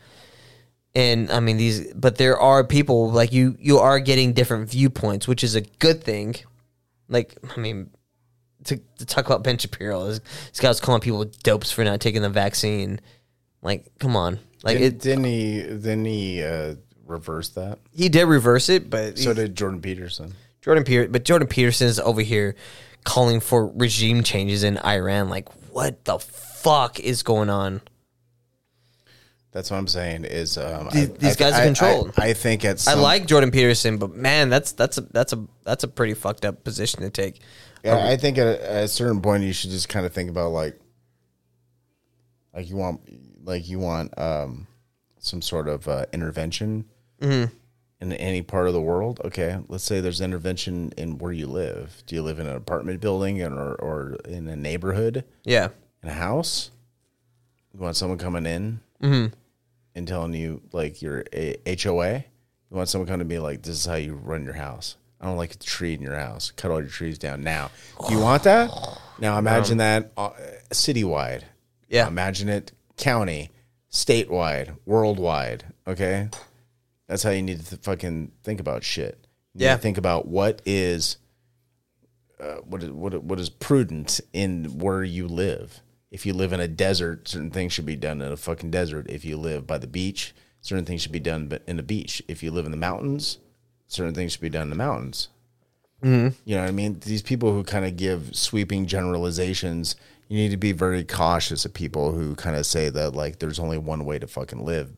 [0.95, 3.57] and I mean these, but there are people like you.
[3.61, 6.35] You are getting different viewpoints, which is a good thing.
[7.09, 7.91] Like I mean,
[8.65, 10.21] to, to talk about Ben Shapiro, this,
[10.51, 13.01] this guy was calling people dopes for not taking the vaccine.
[13.63, 15.01] Like, come on, like Didn't, it.
[15.03, 15.63] didn't he?
[15.63, 16.75] Didn't he uh,
[17.07, 17.79] reverse that?
[17.95, 20.35] He did reverse it, but So he- did Jordan Peterson.
[20.63, 22.55] Jordan Peter, but Jordan Peterson's over here
[23.05, 25.29] calling for regime changes in Iran.
[25.31, 27.81] Like, what the fuck is going on?
[29.53, 30.25] That's what I'm saying.
[30.27, 32.13] Is um, These- these guys are controlled.
[32.17, 32.87] I, I think it's.
[32.87, 36.45] I like Jordan Peterson, but man, that's that's a that's a that's a pretty fucked
[36.45, 37.41] up position to take.
[37.85, 40.29] Yeah, I think at a, at a certain point you should just kind of think
[40.31, 40.79] about like,
[42.55, 43.01] like you want,
[43.45, 44.67] like you want um,
[45.19, 46.85] some sort of uh, intervention
[47.21, 47.53] Mm-hmm.
[48.01, 49.21] in any part of the world.
[49.27, 52.03] Okay, let's say there's intervention in where you live.
[52.07, 55.69] Do you live in an apartment building or, or in a neighborhood, Yeah.
[56.03, 56.71] in a house?
[57.75, 59.35] You want someone coming in Mm-hmm.
[59.95, 62.15] and telling you like your a- HOA?
[62.71, 64.97] You want someone coming to be like, this is how you run your house.
[65.21, 66.51] I don't like a tree in your house.
[66.53, 67.71] Cut all your trees down now.
[68.09, 68.71] Do you want that?
[69.19, 70.31] Now imagine that uh,
[70.71, 71.43] citywide.
[71.91, 72.09] Yeah.
[72.09, 73.51] Imagine it county,
[73.91, 75.65] statewide, worldwide.
[75.87, 76.29] Okay.
[77.09, 79.27] That's how you need to th- fucking think about shit.
[79.55, 79.77] You need Yeah.
[79.77, 81.17] to think about what is,
[82.39, 85.81] uh, what is what what is prudent in where you live.
[86.11, 89.07] If you live in a desert, certain things should be done in a fucking desert.
[89.09, 92.23] If you live by the beach, certain things should be done but in a beach.
[92.29, 93.39] If you live in the mountains,
[93.89, 95.29] certain things should be done in the mountains.
[96.03, 96.99] You know what I mean?
[97.01, 99.97] These people who kind of give sweeping generalizations,
[100.31, 103.59] you need to be very cautious of people who kind of say that like there's
[103.59, 104.93] only one way to fucking live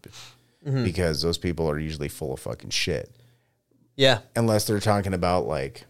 [0.85, 3.11] because those people are usually full of fucking shit.
[3.97, 4.19] Yeah.
[4.37, 5.87] Unless they're talking about like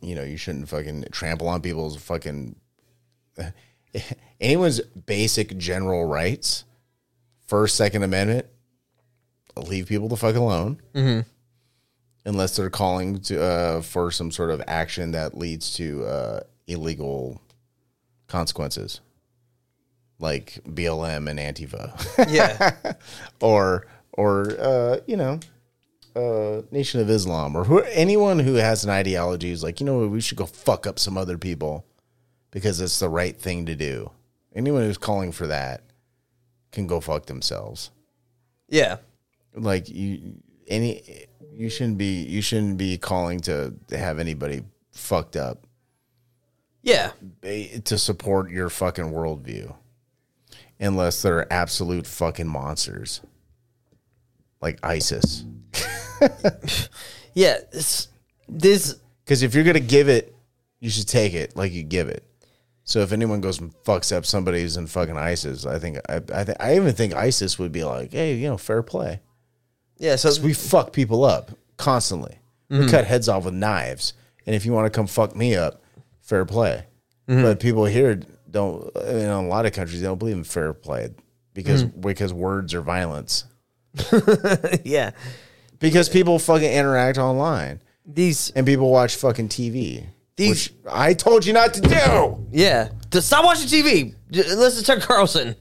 [0.00, 2.56] you know, you shouldn't fucking trample on people's fucking
[4.40, 6.64] anyone's basic general rights,
[7.46, 8.46] first, second amendment,
[9.56, 10.80] leave people the fuck alone.
[12.24, 17.42] Unless they're calling to uh, for some sort of action that leads to uh, illegal
[18.34, 19.00] consequences,
[20.18, 21.84] like BLM and Antifa,
[22.38, 22.94] Yeah.
[23.40, 25.38] or or uh, you know,
[26.16, 29.98] uh, Nation of Islam, or who, anyone who has an ideology is like, you know,
[30.00, 31.84] what, we should go fuck up some other people
[32.50, 34.10] because it's the right thing to do.
[34.54, 35.82] Anyone who's calling for that
[36.72, 37.90] can go fuck themselves.
[38.68, 38.96] yeah.
[39.56, 40.34] Like you,
[40.66, 45.64] any, you shouldn't be, you shouldn't be calling to have anybody fucked up
[46.84, 47.12] Yeah.
[47.84, 49.74] to support your fucking worldview,
[50.78, 53.20] unless they're absolute fucking monsters,
[54.60, 55.44] like ISIS.
[57.34, 57.58] Yeah.
[57.72, 58.08] It's,
[58.48, 58.96] this.
[59.24, 60.34] Because if you're gonna give it,
[60.80, 62.24] you should take it like you give it.
[62.84, 66.16] So if anyone goes and fucks up somebody who's in fucking ISIS, I think I
[66.16, 69.20] I, th- I even think ISIS would be like, hey, you know, fair play.
[69.98, 70.16] Yeah.
[70.16, 72.38] So We fuck people up constantly.
[72.68, 72.88] We mm-hmm.
[72.88, 74.14] cut heads off with knives,
[74.46, 75.82] and if you want to come fuck me up,
[76.24, 76.86] fair play.
[77.28, 77.42] Mm-hmm.
[77.42, 78.94] But people here don't.
[78.96, 81.10] In a lot of countries, they don't believe in fair play
[81.54, 82.00] because mm.
[82.00, 83.44] because words are violence.
[84.84, 85.12] yeah.
[85.78, 88.50] Because people fucking interact online These.
[88.50, 90.06] and people watch fucking TV.
[90.36, 92.46] These- which I told you not to do.
[92.50, 92.88] Yeah.
[93.10, 94.14] To stop watching TV.
[94.30, 95.56] Listen to Tucker Carlson.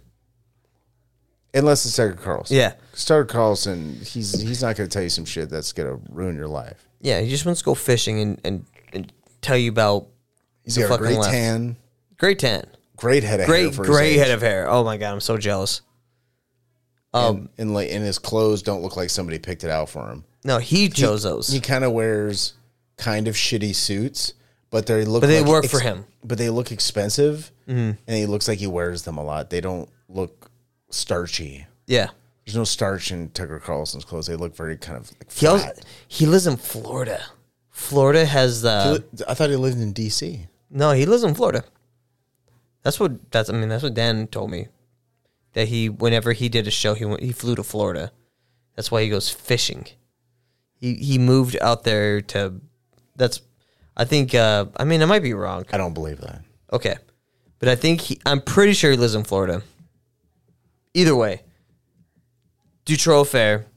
[1.54, 2.58] Unless it's Tucker Carlson.
[2.58, 2.74] Yeah.
[2.96, 6.36] Tucker Carlson, he's he's not going to tell you some shit that's going to ruin
[6.36, 6.88] your life.
[7.00, 7.22] Yeah.
[7.22, 10.08] He just wants to go fishing and, and, and tell you about
[10.64, 11.32] He's got a fucking great left.
[11.34, 11.76] tan,
[12.18, 12.66] Great tan.
[12.96, 13.56] great head of hair.
[13.56, 14.20] Great, for his great age.
[14.20, 14.70] head of hair.
[14.70, 15.12] Oh my God.
[15.14, 15.82] I'm so jealous.
[17.14, 20.10] Um, and, and like and his clothes don't look like somebody picked it out for
[20.10, 20.24] him.
[20.44, 21.48] no, he chose those.
[21.48, 22.54] He kind of wears
[22.98, 24.34] kind of shitty suits,
[24.72, 25.98] but they look But they like work for him.
[26.00, 26.28] Mm-hmm.
[26.28, 29.50] But they look expensive, and he looks like he wears them a lot.
[29.50, 30.50] They don't look
[30.90, 31.68] starchy.
[31.88, 32.10] yeah.
[32.46, 34.28] There's no starch in Tucker Carlson's clothes.
[34.28, 35.72] They look very kind of like He, also,
[36.10, 37.24] he lives in Florida.
[37.70, 39.02] Florida has the.
[39.30, 40.48] I thought he lived in D.C.
[40.74, 41.64] No, he lives in Florida.
[42.82, 43.50] That's what that's.
[43.50, 44.68] I mean, that's what Dan told me.
[45.54, 48.12] That he, whenever he did a show, he went, he flew to Florida.
[48.76, 49.86] That's why he goes fishing.
[50.74, 52.60] He he moved out there to.
[53.16, 53.42] That's,
[53.96, 54.34] I think.
[54.34, 55.66] uh I mean, I might be wrong.
[55.72, 56.42] I don't believe that.
[56.72, 56.96] Okay,
[57.60, 58.20] but I think he.
[58.26, 59.62] I'm pretty sure he lives in Florida.
[60.96, 61.44] Either way,
[62.86, 63.68] Dutroux affair,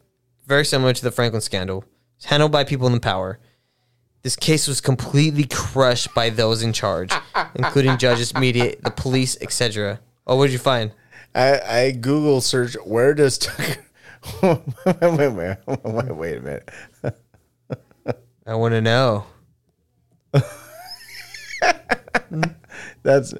[0.46, 1.85] very similar to the Franklin scandal,
[2.16, 3.38] it's handled by people in power.
[4.22, 7.12] This case was completely crushed by those in charge,
[7.55, 10.00] including judges, media, the police, etc.
[10.26, 10.92] Oh, what did you find?
[11.35, 13.76] I, I Google search where does Tucker.
[14.42, 14.61] wait,
[14.92, 16.70] wait, wait, wait, wait a minute.
[18.46, 19.26] I want to know.
[23.02, 23.35] That's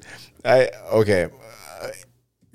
[0.45, 1.25] I okay.
[1.81, 1.87] Uh,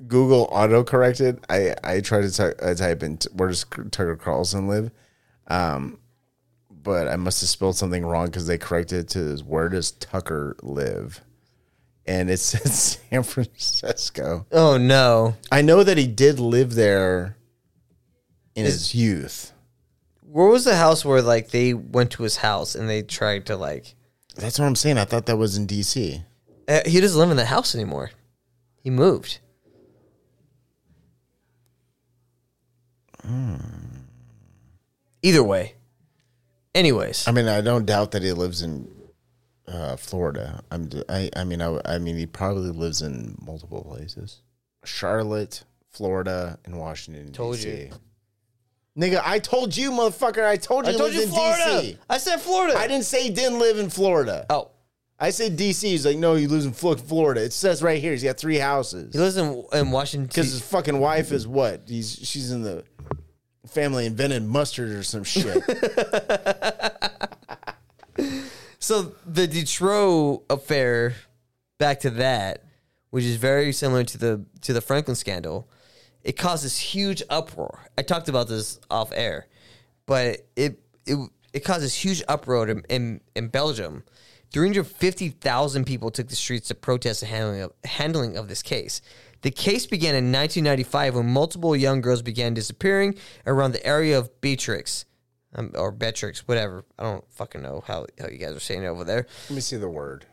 [0.07, 1.39] Google auto corrected.
[1.49, 4.91] I I tried to ty- type in t- where does Tucker Carlson live,
[5.47, 5.99] um,
[6.83, 10.55] but I must have spelled something wrong because they corrected it to where does Tucker
[10.61, 11.21] live,
[12.05, 14.45] and it says San Francisco.
[14.51, 17.37] Oh no, I know that he did live there
[18.55, 19.51] in his youth.
[20.21, 23.55] where was the house where like they went to his house and they tried to
[23.55, 23.95] like?
[24.35, 24.97] That's what I'm saying.
[24.97, 26.23] I thought that was in D.C.
[26.67, 28.11] Uh, he doesn't live in the house anymore.
[28.81, 29.39] He moved.
[35.21, 35.75] Either way.
[36.75, 38.87] Anyways, I mean, I don't doubt that he lives in
[39.67, 40.63] uh, Florida.
[40.71, 40.89] I'm.
[41.07, 41.29] I.
[41.35, 41.97] I mean, I, I.
[41.99, 44.41] mean, he probably lives in multiple places:
[44.83, 47.69] Charlotte, Florida, and Washington Told D.C.
[47.69, 47.89] you.
[48.97, 50.45] Nigga, I told you, motherfucker.
[50.45, 50.89] I told you.
[50.89, 51.63] I he told lives you in Florida.
[51.63, 51.97] DC.
[52.09, 52.77] I said Florida.
[52.77, 54.45] I didn't say he didn't live in Florida.
[54.49, 54.71] Oh,
[55.19, 55.83] I said DC.
[55.83, 57.43] He's like, no, he lives in Flo- Florida.
[57.43, 59.13] It says right here he's got three houses.
[59.13, 60.27] he lives in, in Washington.
[60.27, 61.83] Because his fucking wife is what?
[61.87, 62.83] He's she's in the
[63.67, 65.63] family invented mustard or some shit.
[68.83, 71.15] So the Dutroux affair,
[71.79, 72.65] back to that,
[73.11, 75.69] which is very similar to the to the Franklin scandal,
[76.21, 77.79] it caused this huge uproar.
[77.97, 79.47] I talked about this off air,
[80.05, 84.03] but it it it caused this huge uproar in in, in Belgium.
[84.51, 89.01] 350,000 people took the streets to protest the handling of, handling of this case.
[89.43, 94.41] The case began in 1995 when multiple young girls began disappearing around the area of
[94.41, 95.05] Beatrix
[95.55, 96.85] um, or Beatrix, whatever.
[96.97, 99.27] I don't fucking know how, how you guys are saying it over there.
[99.49, 100.25] Let me see the word.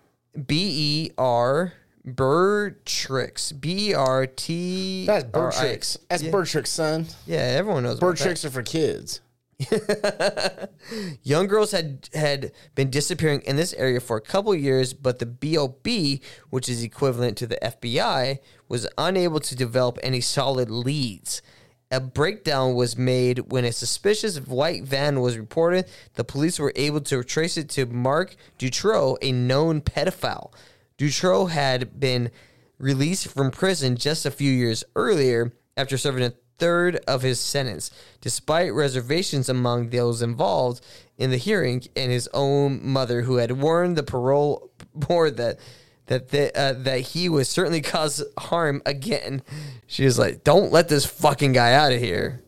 [0.47, 1.73] B E R
[2.07, 3.61] Bertrix.
[3.61, 5.07] B E R T.
[5.07, 5.99] That's Bertrix.
[6.09, 6.31] That's yeah.
[6.31, 7.07] Bertrix, son.
[7.27, 8.01] Yeah, everyone knows.
[8.01, 9.21] Bertrix are for kids.
[11.23, 15.27] Young girls had had been disappearing in this area for a couple years, but the
[15.27, 21.43] BOB, which is equivalent to the FBI, was unable to develop any solid leads.
[21.91, 25.87] A breakdown was made when a suspicious white van was reported.
[26.15, 30.53] The police were able to trace it to Marc Dutroux, a known pedophile.
[30.97, 32.31] Dutroux had been
[32.79, 37.91] released from prison just a few years earlier after serving a third of his sentence,
[38.21, 40.81] despite reservations among those involved
[41.19, 45.59] in the hearing and his own mother, who had warned the parole board that
[46.07, 49.43] that the, uh, that he would certainly cause harm again.
[49.87, 52.43] She was like, "Don't let this fucking guy out of here.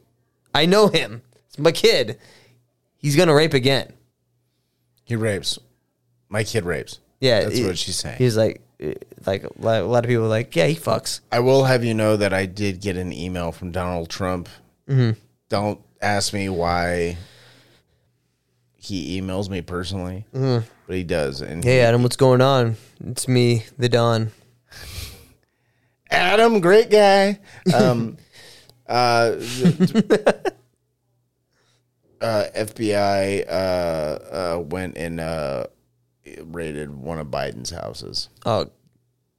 [0.55, 1.23] I know him.
[1.47, 2.19] It's my kid.
[2.97, 3.93] He's gonna rape again."
[5.05, 5.59] He rapes.
[6.29, 6.99] My kid rapes.
[7.21, 8.19] Yeah, That's he- what she's saying.
[8.19, 8.61] He's like,
[9.27, 12.17] like a lot of people are like, "Yeah, he fucks." I will have you know
[12.17, 14.49] that I did get an email from Donald Trump.
[14.89, 15.19] Mm-hmm.
[15.49, 17.17] Don't ask me why
[18.77, 20.67] he emails me personally, Mm-hmm.
[20.87, 21.41] but he does.
[21.41, 22.77] And Hey, Adam, what's going on?
[23.07, 24.31] It's me, the Don.
[26.11, 27.39] Adam, great guy.
[27.75, 28.17] Um,
[28.89, 29.37] uh,
[32.21, 35.67] uh, FBI uh, uh, went and uh,
[36.43, 38.29] raided one of Biden's houses.
[38.45, 38.71] Oh,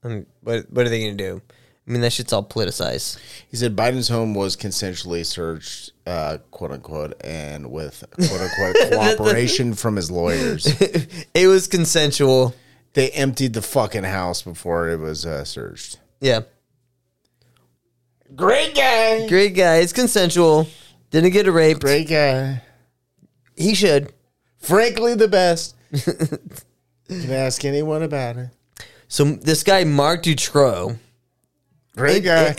[0.04, 1.41] um, what what are they gonna do?
[1.86, 3.19] I mean, that shit's all politicized.
[3.50, 9.74] He said Biden's home was consensually searched, uh, quote unquote, and with quote unquote cooperation
[9.74, 10.65] from his lawyers.
[11.34, 12.56] it was consensual.
[12.93, 16.00] They emptied the fucking house before it was uh, searched.
[16.22, 16.41] Yeah,
[18.36, 19.28] Great guy.
[19.28, 19.78] great guy.
[19.78, 20.67] It's consensual.
[21.12, 21.82] Didn't get raped.
[21.82, 22.62] Great guy.
[23.56, 24.12] He should.
[24.58, 25.76] Frankly, the best.
[27.08, 28.50] you can ask anyone about it.
[29.08, 30.98] So this guy, Marc Dutroux,
[31.96, 32.56] Great guy.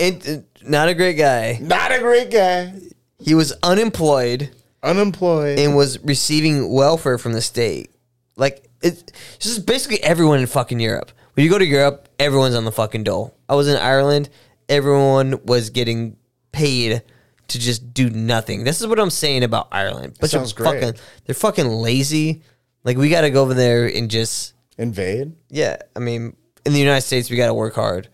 [0.63, 1.59] not a great guy.
[1.61, 2.73] Not a great guy.
[3.19, 4.51] He was unemployed
[4.83, 5.59] Unemployed.
[5.59, 7.91] and was receiving welfare from the state.
[8.37, 11.11] Like it's this is basically everyone in fucking Europe.
[11.35, 13.35] When you go to Europe, everyone's on the fucking dole.
[13.49, 14.29] I was in Ireland,
[14.69, 16.17] everyone was getting
[16.53, 17.03] paid
[17.49, 18.63] to just do nothing.
[18.65, 20.17] This is what I'm saying about Ireland.
[20.21, 20.81] Bunch sounds great.
[20.83, 22.43] fucking they're fucking lazy.
[22.85, 25.33] Like we got to go over there and just Invade.
[25.51, 25.77] yeah.
[25.97, 28.09] I mean, in the United States, we got to work hard.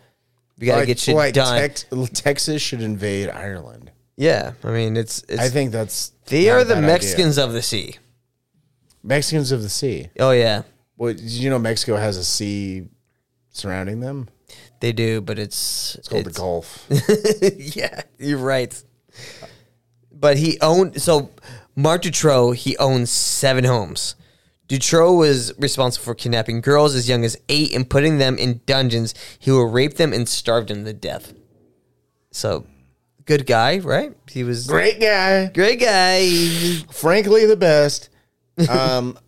[0.58, 1.58] We got to get shit like done.
[1.58, 3.90] Tex- Texas should invade Ireland.
[4.16, 6.92] yeah, I mean, it's it's I think that's they not are a the bad idea.
[6.92, 7.96] Mexicans of the sea.
[9.02, 10.10] Mexicans of the sea.
[10.18, 10.62] Oh yeah,
[10.98, 11.58] Well, did you know?
[11.58, 12.88] Mexico has a sea
[13.48, 14.28] surrounding them.
[14.80, 16.86] they do, but it's It's called the Gulf.
[17.74, 18.82] yeah, you're right.
[20.12, 21.30] But he owned so
[21.74, 24.14] Marc Dutroux, he owns seven homes.
[24.70, 29.14] Dutroux was responsible for kidnapping girls as young as eight and putting them in dungeons.
[29.38, 31.32] He would rape them and starve them to death.
[32.30, 32.66] So,
[33.24, 34.16] good guy, right?
[34.30, 35.46] He was Great guy.
[35.48, 36.28] great guy.
[36.92, 38.10] Frankly, the best.
[38.68, 39.18] Um,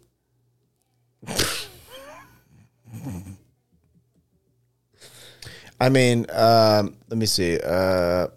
[5.80, 7.58] I mean, um, let me see.
[7.58, 8.28] Uh,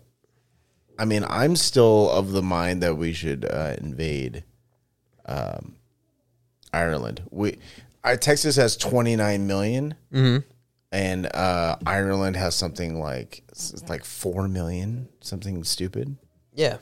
[0.97, 4.43] I mean, I'm still of the mind that we should uh, invade
[5.27, 5.74] um,
[6.75, 7.23] Ireland.
[7.31, 7.57] We,
[8.03, 9.95] uh, Texas has 29 million,
[10.91, 13.43] and uh, Ireland has something like
[13.89, 16.17] like four million, something stupid.
[16.53, 16.77] Yeah.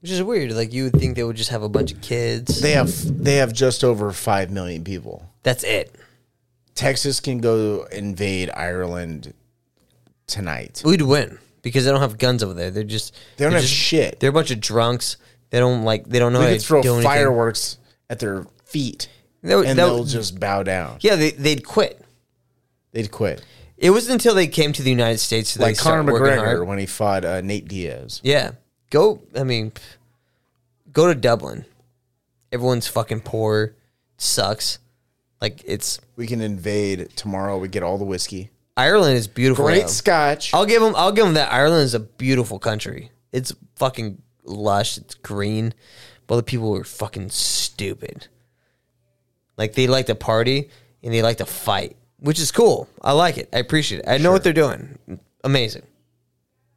[0.00, 0.52] Which is weird.
[0.52, 2.60] Like you would think they would just have a bunch of kids.
[2.60, 5.30] They have they have just over five million people.
[5.42, 5.94] That's it.
[6.74, 9.32] Texas can go invade Ireland
[10.26, 10.82] tonight.
[10.84, 12.70] We'd win because they don't have guns over there.
[12.70, 14.20] They're just They don't have just- shit.
[14.20, 15.16] They're a bunch of drunks.
[15.54, 16.08] They don't like.
[16.08, 17.08] They don't know They could throw do anything.
[17.08, 17.78] fireworks
[18.10, 19.08] at their feet,
[19.44, 20.96] That would- and that they'll just bow down.
[21.00, 22.04] Yeah, they, they'd quit.
[22.90, 23.44] They'd quit.
[23.78, 26.66] It wasn't until they came to the United States that Like they Conor McGregor hard.
[26.66, 28.20] when he fought uh, Nate Diaz.
[28.24, 28.50] Yeah,
[28.90, 29.20] go.
[29.36, 29.70] I mean,
[30.92, 31.66] go to Dublin.
[32.50, 33.76] Everyone's fucking poor.
[34.16, 34.80] Sucks.
[35.40, 37.58] Like it's We can invade tomorrow.
[37.58, 38.50] We get all the whiskey.
[38.76, 39.66] Ireland is beautiful.
[39.66, 39.86] Great though.
[39.86, 40.52] scotch.
[40.52, 40.94] I'll give them.
[40.96, 41.52] I'll give them that.
[41.52, 43.12] Ireland is a beautiful country.
[43.30, 44.98] It's fucking lush.
[44.98, 45.74] It's green,
[46.26, 48.28] but the people are fucking stupid.
[49.56, 50.70] Like they like to party
[51.02, 52.88] and they like to fight, which is cool.
[53.02, 53.48] I like it.
[53.52, 54.08] I appreciate it.
[54.08, 54.98] I know what they're doing.
[55.44, 55.82] Amazing.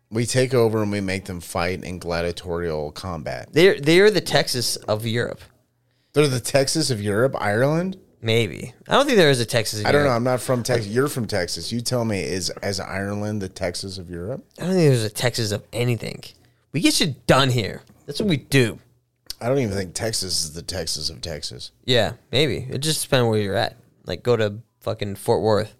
[0.10, 3.50] We take over and we make them fight in gladiatorial combat.
[3.52, 5.42] They're they're the Texas of Europe.
[6.14, 7.98] They're the Texas of Europe, Ireland.
[8.22, 9.82] Maybe I don't think there is a Texas.
[9.82, 10.08] Of I don't know.
[10.08, 10.18] Europe.
[10.18, 10.88] I'm not from Texas.
[10.88, 11.72] You're from Texas.
[11.72, 14.46] You tell me, is as Ireland the Texas of Europe?
[14.60, 16.24] I don't think there's a Texas of anything.
[16.72, 17.82] We get shit done here.
[18.06, 18.80] That's what we do.
[19.40, 21.72] I don't even think Texas is the Texas of Texas.
[21.86, 23.78] Yeah, maybe it just depends where you're at.
[24.06, 25.76] Like go to fucking Fort Worth.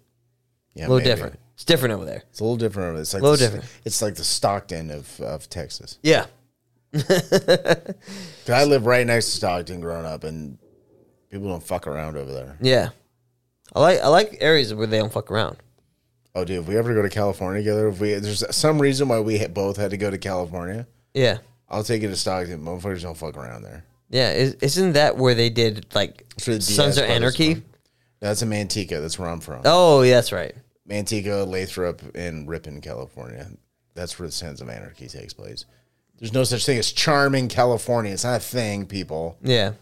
[0.74, 1.10] Yeah, A little maybe.
[1.10, 1.38] different.
[1.54, 2.22] It's different over there.
[2.30, 2.86] It's a little different.
[2.86, 3.02] over there.
[3.02, 3.64] It's like Little the, different.
[3.84, 5.98] It's like the Stockton of, of Texas.
[6.04, 6.26] Yeah.
[6.94, 10.56] I live right next to Stockton, growing up, and
[11.30, 12.56] people don't fuck around over there.
[12.60, 12.90] Yeah.
[13.74, 15.56] I like I like areas where they don't fuck around.
[16.34, 19.20] Oh, dude, if we ever go to California together, if we there's some reason why
[19.20, 21.38] we both had to go to California, Yeah.
[21.70, 22.64] I'll take you to Stockton.
[22.64, 23.84] Motherfuckers don't fuck around there.
[24.08, 24.32] Yeah.
[24.32, 27.62] Is, isn't that where they did like For the Sons of Anarchy?
[28.20, 29.00] That's in Manteca.
[29.00, 29.62] That's where I'm from.
[29.64, 30.54] Oh, yeah, that's right.
[30.88, 33.46] Manteca, Lathrop, and Ripon, California.
[33.94, 35.66] That's where the Sons of Anarchy takes place.
[36.18, 38.12] There's no such thing as charming California.
[38.12, 39.36] It's not a thing, people.
[39.42, 39.72] Yeah.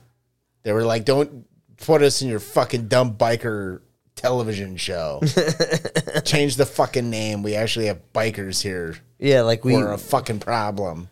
[0.65, 1.47] They were like, don't
[1.79, 3.81] put us in your fucking dumb biker
[4.17, 5.21] television show.
[6.25, 7.43] Change the fucking name.
[7.43, 8.97] We actually have bikers here.
[9.19, 11.09] Yeah, like we We're a fucking problem.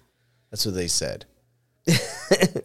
[0.51, 1.25] That's what they said.
[1.87, 1.99] and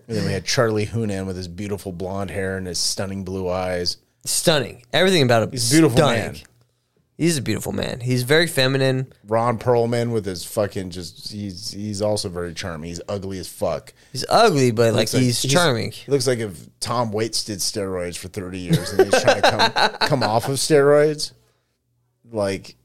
[0.08, 3.98] then we had Charlie Hunnam with his beautiful blonde hair and his stunning blue eyes.
[4.26, 4.84] stunning.
[4.94, 5.52] Everything about him.
[5.52, 6.22] He's a beautiful stunning.
[6.22, 6.36] man.
[7.20, 7.99] He's a beautiful man.
[7.99, 9.11] He's very feminine.
[9.28, 12.88] Ron Perlman with his fucking just he's he's also very charming.
[12.88, 13.91] He's ugly as fuck.
[14.13, 15.91] He's ugly, but like like- he's charming.
[15.91, 19.51] He looks like if Tom Waits did steroids for 30 years and he's trying to
[19.51, 21.34] come come off of steroids.
[22.32, 22.78] Like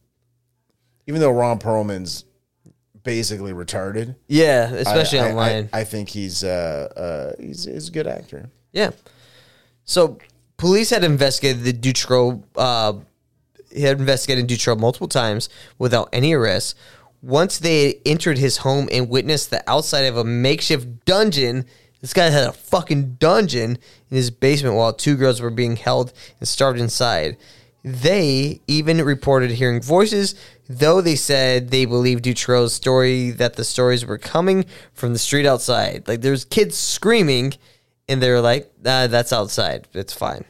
[1.06, 2.24] even though Ron Perlman's
[3.04, 5.68] basically retarded, Yeah, especially I, online.
[5.72, 6.88] I, I think he's uh
[7.36, 8.50] uh he's, he's a good actor.
[8.72, 8.90] Yeah.
[9.84, 10.18] So
[10.56, 12.42] police had investigated the Dutroux.
[12.56, 12.94] Uh,
[13.82, 15.48] had investigated Dutroux multiple times
[15.78, 16.74] without any arrests.
[17.22, 21.64] Once they entered his home and witnessed the outside of a makeshift dungeon,
[22.00, 23.78] this guy had a fucking dungeon
[24.10, 27.38] in his basement while two girls were being held and starved inside.
[27.82, 30.34] They even reported hearing voices,
[30.68, 35.46] though they said they believed Dutroux's story that the stories were coming from the street
[35.46, 36.06] outside.
[36.06, 37.54] Like there's kids screaming,
[38.08, 39.88] and they're like, nah, "That's outside.
[39.92, 40.44] It's fine."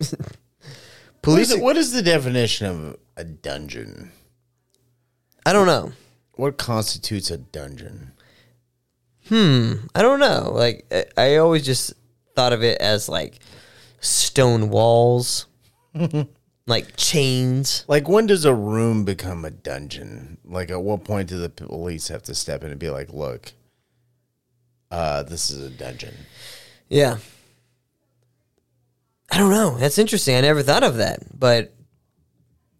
[1.24, 4.12] What Police, is, what is the definition of a dungeon?
[5.46, 5.92] I don't know.
[6.34, 8.12] What constitutes a dungeon?
[9.28, 9.86] Hmm.
[9.94, 10.50] I don't know.
[10.52, 11.94] Like I, I always just
[12.36, 13.38] thought of it as like
[14.00, 15.46] stone walls,
[16.66, 17.86] like chains.
[17.88, 20.36] Like when does a room become a dungeon?
[20.44, 23.54] Like at what point do the police have to step in and be like, "Look,
[24.90, 26.14] uh, this is a dungeon."
[26.90, 27.16] Yeah.
[29.30, 29.76] I don't know.
[29.76, 30.36] That's interesting.
[30.36, 31.38] I never thought of that.
[31.38, 31.74] But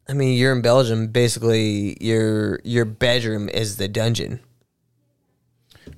[0.08, 1.08] I mean, you're in Belgium.
[1.08, 4.40] Basically, your your bedroom is the dungeon.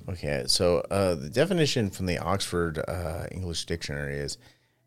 [0.09, 4.37] Okay, so uh, the definition from the Oxford uh, English Dictionary is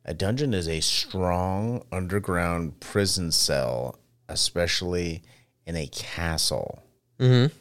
[0.05, 3.99] a dungeon is a strong underground prison cell,
[4.29, 5.23] especially
[5.67, 6.83] in a castle.
[7.19, 7.55] Mm-hmm.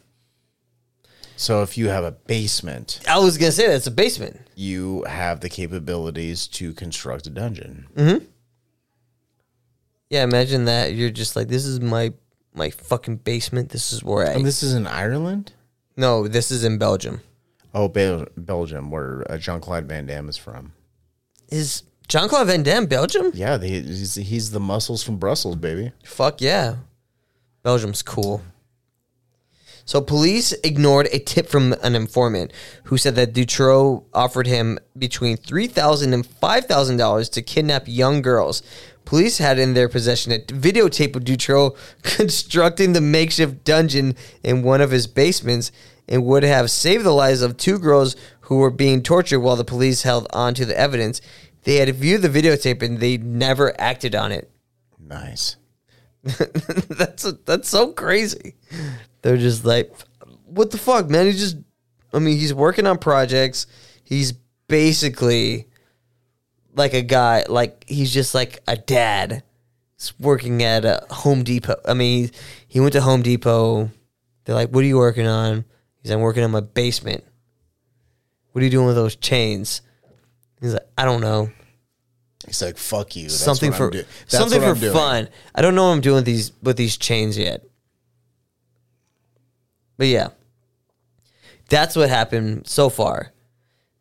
[1.39, 4.41] So if you have a basement, I was gonna say that's a basement.
[4.55, 7.87] you have the capabilities to construct a dungeon.
[10.09, 10.93] Yeah, imagine that.
[10.95, 12.11] You're just like, this is my
[12.53, 13.69] my fucking basement.
[13.69, 14.31] This is where I.
[14.31, 15.53] And this is in Ireland?
[15.95, 17.21] no, this is in Belgium.
[17.73, 20.73] Oh, Bel- Belgium, where uh, Jean Claude Van Damme is from.
[21.49, 23.31] Is Jean Claude Van Damme Belgium?
[23.33, 25.93] Yeah, the, he's, he's the muscles from Brussels, baby.
[26.03, 26.75] Fuck yeah.
[27.63, 28.41] Belgium's cool.
[29.89, 35.35] So police ignored a tip from an informant who said that Dutroux offered him between
[35.35, 38.61] $3,000 and $5,000 to kidnap young girls.
[39.03, 44.79] Police had in their possession a videotape of Dutroux constructing the makeshift dungeon in one
[44.79, 45.71] of his basements
[46.07, 49.65] and would have saved the lives of two girls who were being tortured while the
[49.65, 51.19] police held on to the evidence.
[51.63, 54.51] They had viewed the videotape and they never acted on it.
[54.99, 55.55] Nice.
[56.21, 58.53] that's that's so crazy.
[59.22, 59.93] They're just like,
[60.45, 61.26] what the fuck, man?
[61.26, 61.57] He's just,
[62.13, 63.67] I mean, he's working on projects.
[64.03, 64.34] He's
[64.67, 65.67] basically
[66.76, 69.43] like a guy, like he's just like a dad.
[69.97, 71.76] He's working at a Home Depot.
[71.86, 72.32] I mean,
[72.67, 73.91] he went to Home Depot.
[74.45, 75.65] They're like, what are you working on?
[76.01, 77.24] He's like, I'm working on my basement.
[78.51, 79.82] What are you doing with those chains?
[80.61, 81.51] He's like, I don't know.
[82.47, 83.97] He's like, "Fuck you." That's something what for I'm do-
[84.30, 85.30] that's something for fun.
[85.53, 87.63] I don't know what I'm doing with these with these chains yet.
[89.99, 90.29] But yeah.
[91.69, 93.33] That's what happened so far.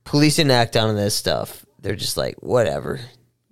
[0.05, 1.67] Police didn't act on this stuff.
[1.81, 3.01] They're just like, whatever.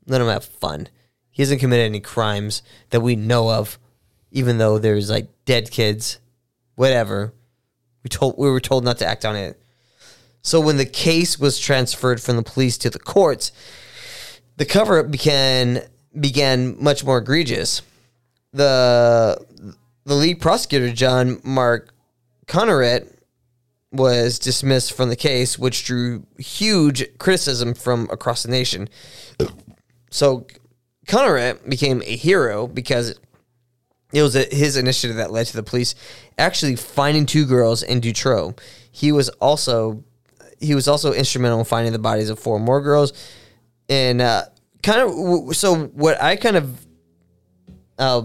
[0.07, 0.89] Let him have fun.
[1.31, 3.81] He hasn't committed any crimes that we know of,
[4.31, 6.21] even though there's like dead kids.
[6.77, 7.35] Whatever.
[8.05, 9.61] We told we were told not to act on it.
[10.41, 13.51] So when the case was transferred from the police to the courts,
[14.57, 15.83] the cover up began
[16.19, 17.83] began much more egregious.
[18.53, 19.45] The
[20.05, 21.93] the lead prosecutor, John Mark
[22.47, 23.17] Connerotte,
[23.93, 28.89] was dismissed from the case, which drew huge criticism from across the nation.
[30.11, 30.47] So
[31.07, 33.19] Connerotte became a hero because
[34.13, 35.95] it was a, his initiative that led to the police
[36.39, 38.59] actually finding two girls in Dutroux.
[38.91, 40.05] He was also
[40.59, 43.13] he was also instrumental in finding the bodies of four more girls,
[43.89, 44.45] and uh,
[44.83, 46.87] kind of so what I kind of
[47.99, 48.23] uh,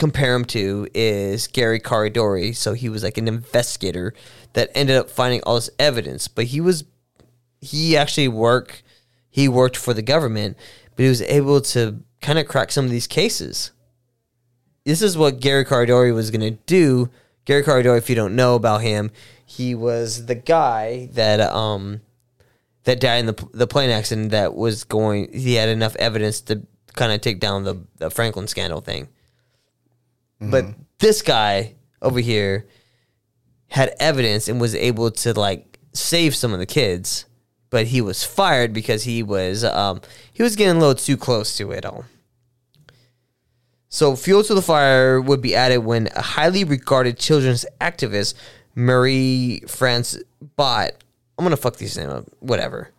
[0.00, 2.56] compare him to is Gary Caradori.
[2.56, 4.14] So he was like an investigator
[4.54, 6.84] that ended up finding all this evidence, but he was
[7.60, 8.82] he actually work
[9.28, 10.56] he worked for the government,
[10.96, 13.72] but he was able to kind of crack some of these cases.
[14.86, 17.10] This is what Gary Caradori was going to do.
[17.44, 19.10] Gary Caradori, if you don't know about him,
[19.44, 22.00] he was the guy that um
[22.84, 25.30] that died in the the plane accident that was going.
[25.34, 26.62] He had enough evidence to
[26.96, 29.10] kind of take down the the Franklin scandal thing.
[30.40, 30.66] But
[30.98, 32.66] this guy over here
[33.68, 37.26] had evidence and was able to like save some of the kids,
[37.68, 40.00] but he was fired because he was um
[40.32, 42.04] he was getting a little too close to it all.
[43.88, 48.34] So fuel to the fire would be added when a highly regarded children's activist,
[48.74, 50.16] Marie France
[50.56, 50.92] Botte,
[51.36, 52.90] I'm gonna fuck these name up, whatever.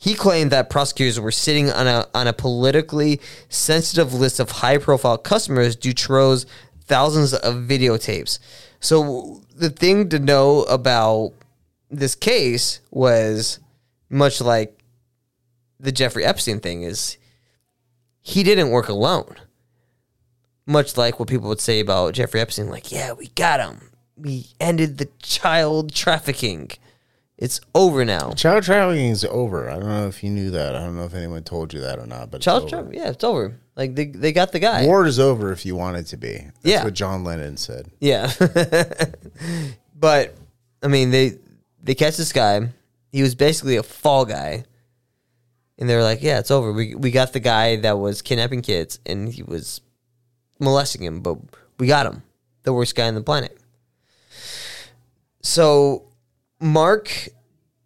[0.00, 4.78] He claimed that prosecutors were sitting on a on a politically sensitive list of high
[4.78, 6.46] profile customers Dutroux's
[6.84, 8.38] thousands of videotapes.
[8.80, 11.32] So the thing to know about
[11.90, 13.58] this case was
[14.08, 14.78] much like
[15.80, 17.18] the Jeffrey Epstein thing is
[18.20, 19.36] he didn't work alone.
[20.66, 23.90] Much like what people would say about Jeffrey Epstein, like, yeah, we got him.
[24.16, 26.70] We ended the child trafficking.
[27.38, 28.32] It's over now.
[28.32, 29.70] Child trafficking is over.
[29.70, 30.74] I don't know if you knew that.
[30.74, 32.32] I don't know if anyone told you that or not.
[32.32, 33.60] But Child trafficking, yeah, it's over.
[33.76, 34.84] Like they, they got the guy.
[34.86, 36.32] War is over if you want it to be.
[36.32, 36.82] That's Yeah.
[36.84, 37.92] what John Lennon said.
[38.00, 38.32] Yeah.
[39.94, 40.34] but
[40.82, 41.38] I mean they
[41.82, 42.70] they catch this guy.
[43.12, 44.64] He was basically a fall guy.
[45.78, 46.72] And they were like, Yeah, it's over.
[46.72, 49.80] We we got the guy that was kidnapping kids and he was
[50.58, 51.38] molesting him, but
[51.78, 52.24] we got him.
[52.64, 53.56] The worst guy on the planet.
[55.42, 56.07] So
[56.60, 57.28] Marc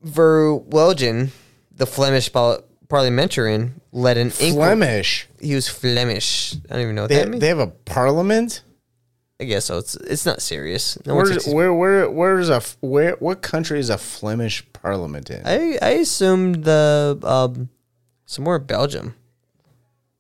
[0.05, 1.31] Verwilghen,
[1.75, 4.53] the Flemish par- parliamentarian, led an inquiry.
[4.53, 5.29] Flemish.
[5.41, 6.55] He was Flemish.
[6.71, 7.41] I don't even know what They, that means.
[7.41, 8.63] they have a parliament.
[9.41, 9.79] I guess so.
[9.79, 10.97] It's it's not serious.
[11.05, 13.17] No one Where, takes where, where, where's a f- where?
[13.19, 15.43] What country is a Flemish parliament in?
[15.45, 17.69] I I assumed the um
[18.25, 19.17] somewhere in Belgium.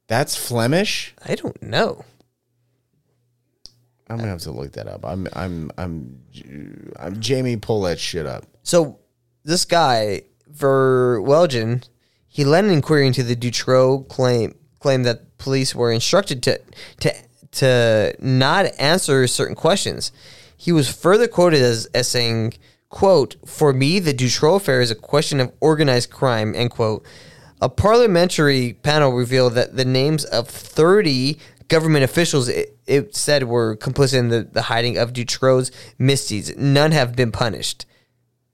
[0.08, 1.14] That's Flemish.
[1.24, 2.04] I don't know.
[4.12, 5.04] I'm gonna have to look that up.
[5.04, 6.22] I'm, I'm, I'm,
[6.98, 7.56] I'm Jamie.
[7.56, 8.44] Pull that shit up.
[8.62, 8.98] So
[9.44, 11.88] this guy Verwilghen,
[12.28, 16.60] he led an inquiry into the Dutroux claim claim that police were instructed to
[17.00, 17.14] to
[17.52, 20.12] to not answer certain questions.
[20.56, 22.54] He was further quoted as, as saying,
[22.88, 27.04] quote, For me, the Dutroux affair is a question of organized crime, end quote.
[27.60, 31.38] A parliamentary panel revealed that the names of 30
[31.72, 36.54] government officials it, it said were complicit in the, the hiding of Dutroux's misdeeds.
[36.54, 37.86] None have been punished.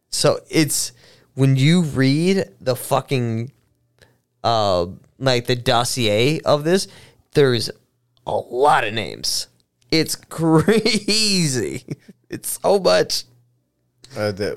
[0.08, 0.92] So it's
[1.34, 3.50] when you read the fucking
[4.44, 4.86] uh
[5.18, 6.86] like the dossier of this,
[7.32, 7.70] there's
[8.24, 9.48] a lot of names.
[9.90, 11.84] It's crazy.
[12.30, 13.24] It's so much.
[14.16, 14.52] Uh, the,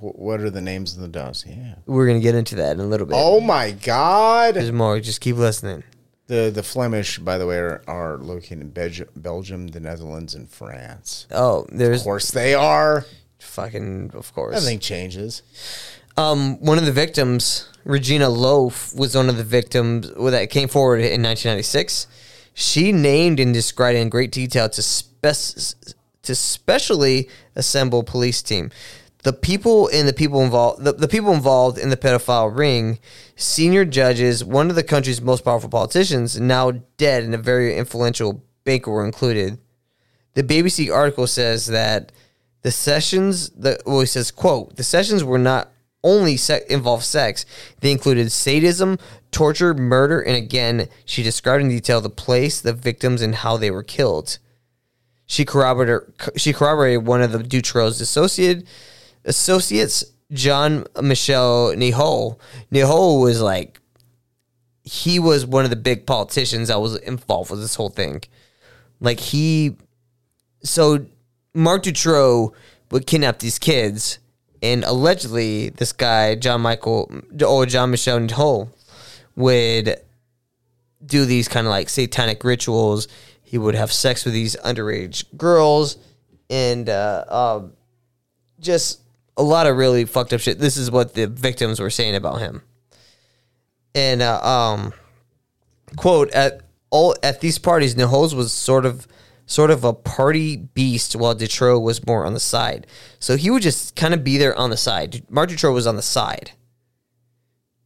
[0.00, 1.76] what are the names of the dossier?
[1.86, 3.14] We're gonna get into that in a little bit.
[3.16, 4.54] Oh my God!
[4.54, 4.98] There's more.
[4.98, 5.84] Just keep listening.
[6.28, 10.48] The the Flemish, by the way, are, are located in Belgium, Belgium, the Netherlands, and
[10.48, 11.26] France.
[11.30, 13.04] Oh, there's Of course, they are.
[13.38, 14.54] fucking of course.
[14.54, 15.42] Nothing changes.
[16.16, 20.96] Um, one of the victims, Regina Louf, was one of the victims that came forward
[20.98, 22.06] in 1996.
[22.54, 28.70] She named and described in great detail to spec- to specially assemble police team.
[29.24, 33.00] The people and the people involved, the, the people involved in the pedophile ring,
[33.34, 38.44] senior judges, one of the country's most powerful politicians, now dead, and a very influential
[38.64, 39.58] banker were included.
[40.34, 42.12] The BBC article says that
[42.62, 45.72] the sessions, the well, he says, "quote The sessions were not
[46.04, 47.44] only se- involved sex;
[47.80, 48.98] they included sadism,
[49.32, 53.70] torture, murder, and again, she described in detail the place, the victims, and how they
[53.70, 54.38] were killed."
[55.26, 56.12] She corroborated.
[56.36, 58.66] She corroborated one of the Dutroux's associated
[59.28, 62.38] associates, John Michel Nihoul.
[62.72, 63.80] Nihoul was like,
[64.82, 68.22] he was one of the big politicians that was involved with this whole thing.
[69.00, 69.76] Like he,
[70.62, 71.06] so
[71.54, 72.52] Marc Dutroux
[72.90, 74.18] would kidnap these kids,
[74.62, 77.12] and allegedly this guy John Michael
[77.46, 78.70] or John Michel Nihoul
[79.36, 80.00] would
[81.04, 83.08] do these kind of like satanic rituals.
[83.42, 85.96] He would have sex with these underage girls,
[86.50, 87.72] and uh, um,
[88.58, 89.00] just
[89.38, 90.58] a lot of really fucked up shit.
[90.58, 92.62] This is what the victims were saying about him.
[93.94, 94.92] And uh, um,
[95.96, 96.60] quote at
[96.90, 99.06] all at these parties, Nichols was sort of
[99.46, 102.86] sort of a party beast, while Dutroux was more on the side.
[103.18, 105.24] So he would just kind of be there on the side.
[105.30, 106.52] Marc Dutroux was on the side.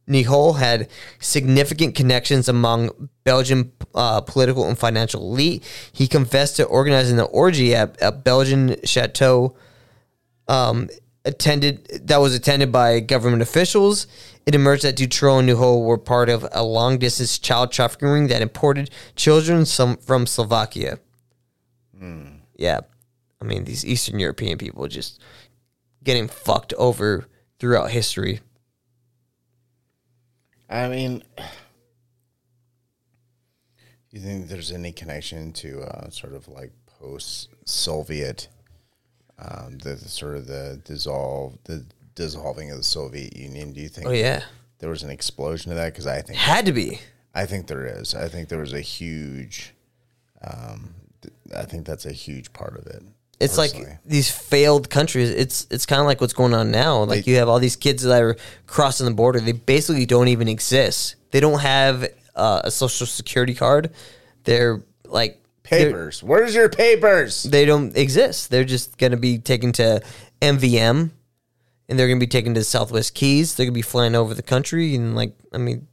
[0.05, 0.89] Nihoul had
[1.19, 5.63] significant connections among Belgian uh, political and financial elite.
[5.93, 9.55] He confessed to organizing the orgy at a Belgian chateau
[10.49, 10.89] um,
[11.25, 14.07] attended that was attended by government officials.
[14.45, 18.27] It emerged that Dutroux and Nihoul were part of a long distance child trafficking ring
[18.27, 20.99] that imported children some, from Slovakia.
[22.55, 22.81] Yeah.
[23.41, 25.21] I mean, these Eastern European people just
[26.03, 27.25] getting fucked over
[27.59, 28.41] throughout history.
[30.69, 31.23] I mean,
[34.11, 38.47] you think there's any connection to uh, sort of like post-Soviet,
[39.43, 41.85] um, the, the sort of the dissolve, the
[42.15, 43.73] dissolving of the Soviet Union?
[43.73, 44.07] Do you think?
[44.07, 44.43] Oh, yeah.
[44.79, 45.93] there was an explosion of that?
[45.93, 46.99] Because I think Had to be.
[47.35, 48.13] I think there is.
[48.15, 49.73] I think there was a huge.
[50.41, 53.03] Um, th- I think that's a huge part of it.
[53.39, 53.89] It's personally.
[53.89, 55.29] like these failed countries.
[55.29, 57.03] It's it's kind of like what's going on now.
[57.03, 58.37] Like you have all these kids that are
[58.67, 59.39] crossing the border.
[59.39, 61.15] They basically don't even exist.
[61.31, 63.91] They don't have uh, a social security card.
[64.43, 66.21] They're like they're- papers.
[66.23, 67.43] Where's your papers?
[67.43, 68.49] They don't exist.
[68.49, 70.01] They're just gonna be taken to
[70.41, 71.11] MVM,
[71.89, 73.55] and they're gonna be taken to Southwest Keys.
[73.55, 75.87] They're gonna be flying over the country, and like I mean,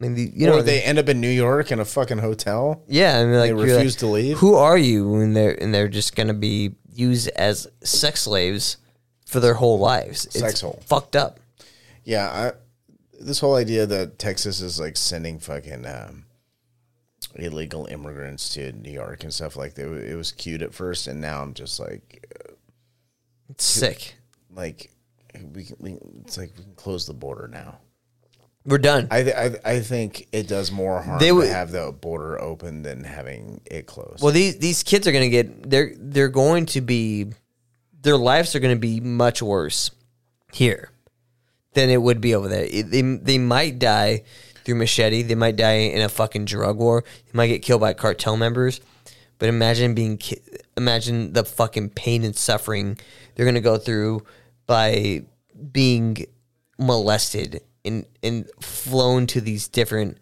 [0.00, 2.18] I mean, the, you know, or they end up in New York in a fucking
[2.18, 2.82] hotel.
[2.86, 4.38] Yeah, and like They refuse like, to leave?
[4.38, 5.14] Who are you?
[5.16, 8.76] And they're and they're just gonna be used as sex slaves
[9.24, 10.26] for their whole lives.
[10.26, 10.82] It's Sex hole.
[10.86, 11.40] fucked up.
[12.04, 12.52] Yeah, I,
[13.18, 16.25] this whole idea that Texas is like sending fucking um,
[17.38, 19.92] illegal immigrants to New York and stuff like that.
[19.92, 22.52] It was cute at first, and now I'm just like, uh,
[23.50, 24.14] It's sick.
[24.54, 24.90] like
[25.54, 27.78] we, can, we it's like we can close the border now.
[28.64, 29.06] We're done.
[29.12, 32.40] I th- I, I think it does more harm They to would- have the border
[32.42, 34.22] open than having it closed.
[34.22, 37.26] well, these these kids are gonna get they're they're going to be
[38.02, 39.92] their lives are gonna be much worse
[40.52, 40.90] here
[41.74, 42.64] than it would be over there.
[42.64, 44.24] It- they they might die
[44.66, 45.22] through machete.
[45.22, 47.04] They might die in a fucking drug war.
[47.26, 48.80] They might get killed by cartel members.
[49.38, 50.40] But imagine being ki-
[50.76, 52.98] imagine the fucking pain and suffering
[53.34, 54.24] they're gonna go through
[54.66, 55.22] by
[55.72, 56.26] being
[56.78, 60.18] molested and and flown to these different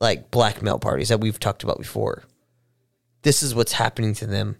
[0.00, 2.24] like blackmail parties that we've talked about before.
[3.22, 4.56] This is what's happening to them.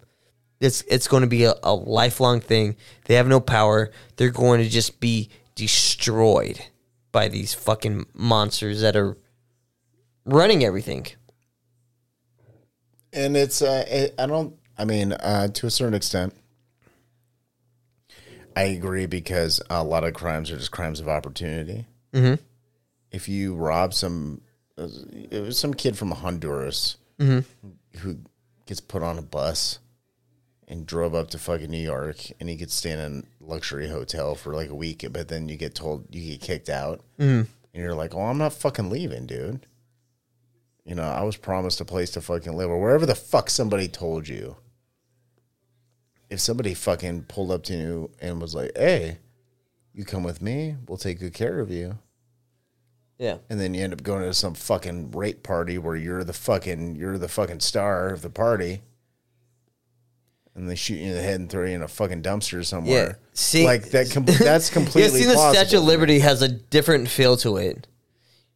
[0.60, 2.76] It's it's going to be a, a lifelong thing.
[3.06, 3.90] They have no power.
[4.16, 6.64] They're going to just be destroyed
[7.14, 9.16] by these fucking monsters that are
[10.26, 11.06] running everything.
[13.12, 14.56] and it's uh, it, I don't.
[14.76, 16.34] I mean, uh, to a certain extent,
[18.56, 21.86] I agree because a lot of crimes are just crimes of opportunity.
[22.12, 22.42] Mm-hmm.
[23.12, 24.40] If you rob some,
[24.76, 24.88] uh,
[25.30, 26.96] it was some kid from Honduras
[27.98, 28.18] who
[28.66, 29.78] gets put on a bus
[30.66, 34.54] and drove up to fucking New York, and he could stay in luxury hotel for
[34.54, 37.50] like a week, but then you get told you get kicked out, mm-hmm.
[37.74, 39.66] and you're like, "Oh, I'm not fucking leaving, dude."
[40.84, 43.88] You know, I was promised a place to fucking live, or wherever the fuck somebody
[43.88, 44.56] told you.
[46.30, 49.18] If somebody fucking pulled up to you and was like, "Hey,
[49.92, 51.98] you come with me, we'll take good care of you,"
[53.18, 53.38] Yeah.
[53.48, 56.96] and then you end up going to some fucking rape party where you're the fucking
[56.96, 58.82] you're the fucking star of the party,
[60.54, 62.62] and they shoot you in the head and throw you in a fucking dumpster Yeah.
[62.62, 63.18] somewhere.
[63.32, 64.10] See, like that.
[64.10, 65.20] Com- that's completely.
[65.20, 65.52] Yeah, see, the.
[65.52, 67.86] Statue of Liberty has a different feel to it.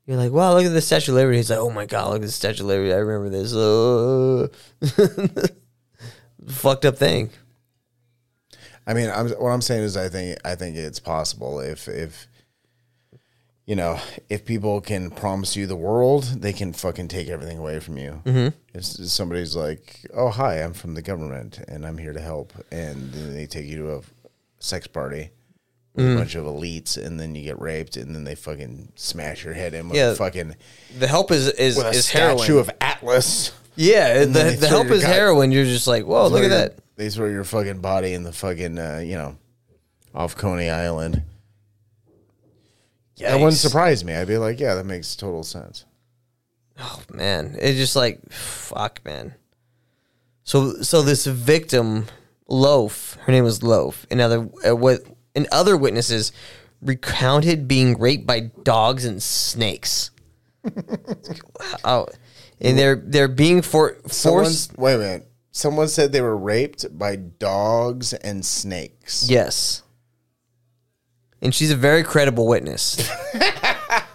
[0.07, 1.39] You're like, wow, look at the Statue of Liberty.
[1.39, 2.93] It's like, oh my god, look at the Statue of Liberty.
[2.95, 3.55] I remember this.
[3.55, 4.49] Uh,
[6.49, 7.31] fucked up thing.
[8.87, 12.27] I mean, I'm, what I'm saying is, I think I think it's possible if if
[13.69, 14.01] you know,
[14.31, 18.23] if people can promise you the world, they can fucking take everything away from you.
[18.25, 18.49] Mm-hmm.
[18.73, 23.13] If somebody's like, "Oh, hi, I'm from the government and I'm here to help," and
[23.13, 24.01] then they take you to a
[24.59, 25.31] sex party
[25.95, 26.15] with Mm.
[26.15, 29.53] a bunch of elites, and then you get raped, and then they fucking smash your
[29.55, 30.13] head in with Yeah.
[30.13, 30.55] a fucking
[30.99, 32.59] The help is is with a is statue heroin.
[32.61, 33.53] of Atlas.
[33.77, 35.53] yeah, then the, the help is guy- heroin.
[35.53, 36.75] You're just like, whoa, look at your- that.
[36.97, 39.37] They throw your fucking body in the fucking, uh, you know,
[40.15, 41.23] off Coney Island.
[43.21, 44.15] That wouldn't surprise me.
[44.15, 45.85] I'd be like, yeah, that makes total sense.
[46.79, 49.35] Oh man, it's just like fuck, man.
[50.45, 52.07] So so this victim,
[52.49, 54.05] Louf, her name was Louf.
[54.11, 55.01] And other uh, what
[55.35, 56.33] and other witnesses
[56.81, 60.11] recounted being raped by dogs and snakes.
[61.85, 62.07] oh,
[62.61, 64.79] and they're they're being for Someone's, forced.
[64.79, 65.31] wait a minute.
[65.51, 69.29] Someone said they were raped by dogs and snakes.
[69.29, 69.83] Yes.
[71.41, 73.09] And she's a very credible witness.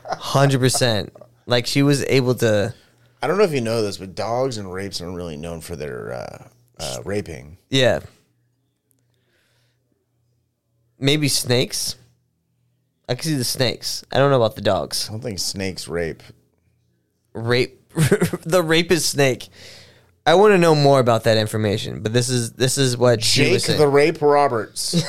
[0.05, 1.13] Hundred percent.
[1.45, 2.73] Like she was able to.
[3.21, 5.75] I don't know if you know this, but dogs and rapes are really known for
[5.75, 6.47] their uh,
[6.79, 7.57] uh, raping.
[7.69, 8.01] Yeah.
[10.99, 11.95] Maybe snakes.
[13.07, 14.03] I can see the snakes.
[14.11, 15.07] I don't know about the dogs.
[15.09, 16.23] I don't think snakes rape.
[17.33, 17.79] Rape.
[18.45, 19.49] the rapist snake.
[20.25, 23.43] I want to know more about that information, but this is this is what she
[23.43, 23.79] Jake was saying.
[23.79, 25.03] the Rape Roberts,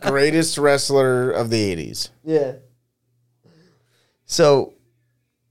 [0.00, 2.10] greatest wrestler of the '80s.
[2.24, 2.54] Yeah.
[4.26, 4.74] So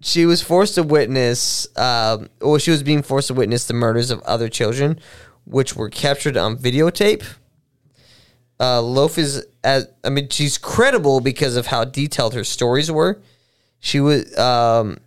[0.02, 4.12] she was forced to witness, um, or she was being forced to witness the murders
[4.12, 5.00] of other children,
[5.46, 7.24] which were captured on videotape.
[8.60, 13.22] Uh, Louf is, as, I mean, she's credible because of how detailed her stories were.
[13.80, 14.98] She was, um,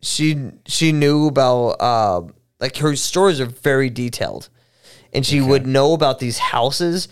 [0.00, 2.22] she she knew about, uh,
[2.60, 4.48] like her stories are very detailed,
[5.12, 7.08] and she would know about these houses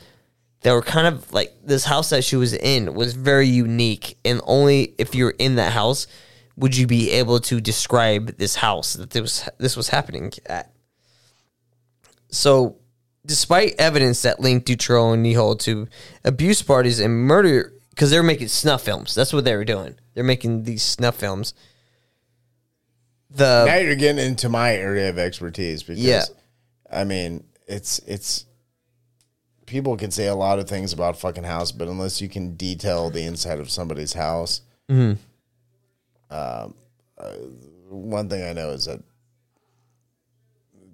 [0.62, 4.18] that were kind of like this house that she was in was very unique.
[4.24, 6.06] And only if you're in that house
[6.56, 10.72] would you be able to describe this house that this was this was happening at.
[12.30, 12.78] So
[13.24, 15.88] despite evidence that linked Dutroux and Nihoul to
[16.24, 19.14] abuse parties and murder because they were making snuff films.
[19.14, 19.96] That's what they were doing.
[20.14, 21.54] They're making these snuff films
[23.36, 26.22] the now you're getting into my area of expertise because Yeah.
[26.90, 28.44] I mean it's it's
[29.66, 33.10] people can say a lot of things about fucking house, but unless you can detail
[33.10, 35.18] the inside of somebody's house, um,
[36.30, 37.32] uh,
[37.88, 39.00] one thing I know is that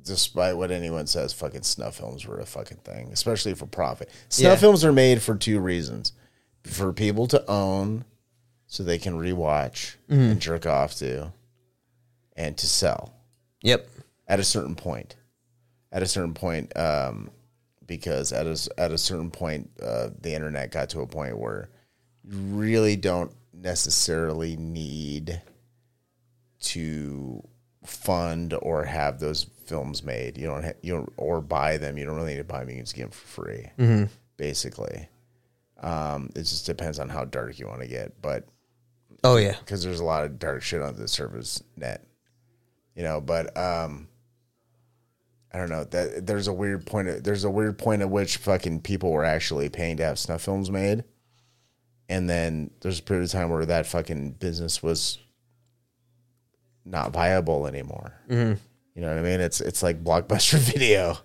[0.04, 4.10] despite what anyone says, fucking snuff films were a fucking thing, especially for profit.
[4.28, 4.56] Snuff Yeah.
[4.56, 6.12] films are made for two reasons:
[6.64, 8.04] for people to own,
[8.66, 11.32] so they can rewatch and jerk off to,
[12.36, 13.14] and to sell
[13.62, 13.86] yep
[14.28, 15.16] at a certain point.
[15.90, 17.30] At a certain point, um,
[17.86, 21.68] because at a, at a certain point, uh, the internet got to a point where
[22.24, 25.42] you really don't necessarily need
[26.60, 27.46] to
[27.84, 30.38] fund or have those films made.
[30.38, 31.98] You don't, ha- you don't, or buy them.
[31.98, 32.70] You don't really need to buy them.
[32.70, 33.70] You can just get them for free,
[34.38, 35.08] basically.
[35.80, 38.46] Um, it just depends on how dark you want to get, but
[39.24, 42.06] oh yeah because there's a lot of dark shit on the surface net,
[42.94, 43.20] you know.
[43.20, 44.08] But um,
[45.52, 47.08] I don't know that there's a weird point.
[47.08, 50.42] At, there's a weird point at which fucking people were actually paying to have snuff
[50.42, 51.04] films made,
[52.08, 55.18] and then there's a period of time where that fucking business was
[56.84, 58.14] not viable anymore.
[58.28, 58.60] Mm-hmm.
[58.94, 59.40] You know what I mean?
[59.40, 61.18] It's it's like blockbuster video.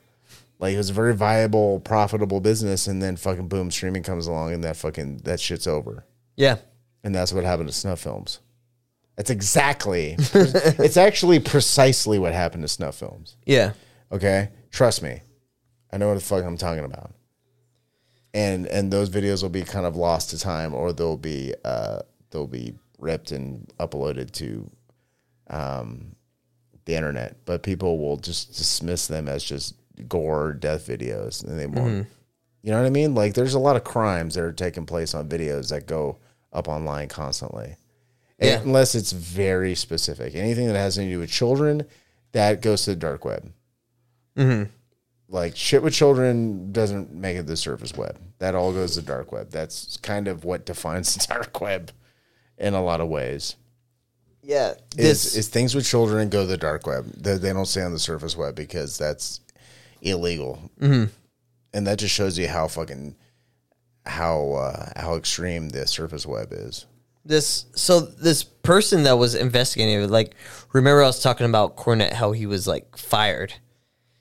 [0.60, 4.54] Like it was a very viable, profitable business, and then fucking boom, streaming comes along,
[4.54, 6.06] and that fucking that shit's over.
[6.36, 6.58] yeah
[7.04, 8.40] And that's what happened to snuff films.
[9.18, 13.36] That's exactly, it's actually precisely what happened to snuff films.
[13.46, 13.74] yeah
[14.12, 14.50] Okay.
[14.72, 15.22] Trust me.
[15.92, 17.14] I know what the fuck I'm talking about.
[18.34, 22.00] And, and those videos will be kind of lost to time or they'll be, uh,
[22.30, 24.70] they'll be ripped and uploaded to,
[25.50, 26.16] um,
[26.86, 29.76] the internet, but people will just dismiss them as just
[30.08, 32.08] gore death videos and they won't,
[32.62, 33.14] you know what I mean?
[33.16, 36.20] Like there's a lot of crimes that are taking place on videos that go
[36.54, 37.76] up online constantly.
[38.40, 38.62] Yeah.
[38.62, 40.36] Unless it's very specific.
[40.36, 41.84] Anything that has anything to do with children,
[42.34, 43.52] that goes to the dark web.
[45.30, 48.18] Like shit with children doesn't make it the surface web.
[48.40, 49.50] That all goes to the dark web.
[49.50, 51.92] That's kind of what defines the dark web
[52.58, 53.56] in a lot of ways.
[54.42, 57.06] yeah Is, this is things with children go to the dark web.
[57.18, 59.42] They, they don't stay on the surface web because that's
[60.02, 60.72] illegal.
[60.80, 61.12] Mm-hmm.
[61.74, 63.16] And that just shows you how fucking
[64.06, 66.86] how uh, how extreme the surface web is.
[67.28, 70.36] This so this person that was investigating it, like
[70.74, 73.54] remember I was talking about Cornette how he was like fired.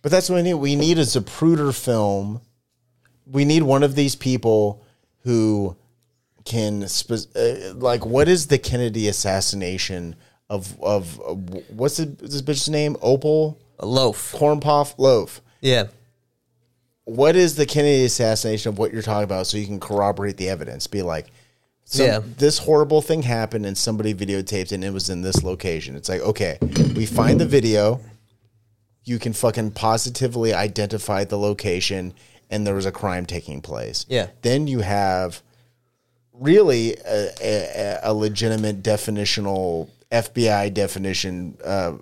[0.03, 0.55] But that's what we need.
[0.55, 2.41] We need a Zapruder film.
[3.27, 4.85] We need one of these people
[5.25, 5.77] who
[6.45, 10.15] can spe- uh, like what is the Kennedy assassination
[10.49, 12.97] of of uh, what's the, this bitch's name?
[13.03, 14.33] Opal A loaf.
[14.33, 15.41] Corn Puff Loaf.
[15.61, 15.85] Yeah.
[17.05, 20.49] What is the Kennedy assassination of what you're talking about so you can corroborate the
[20.49, 20.87] evidence?
[20.87, 21.29] Be like,
[21.89, 22.21] some, Yeah.
[22.37, 25.95] this horrible thing happened and somebody videotaped it and it was in this location.
[25.97, 26.59] It's like, okay,
[26.95, 28.01] we find the video.
[29.05, 32.13] You can fucking positively identify the location
[32.51, 34.05] and there was a crime taking place.
[34.09, 34.29] Yeah.
[34.43, 35.41] Then you have
[36.33, 41.95] really a, a, a legitimate definitional FBI definition uh, uh,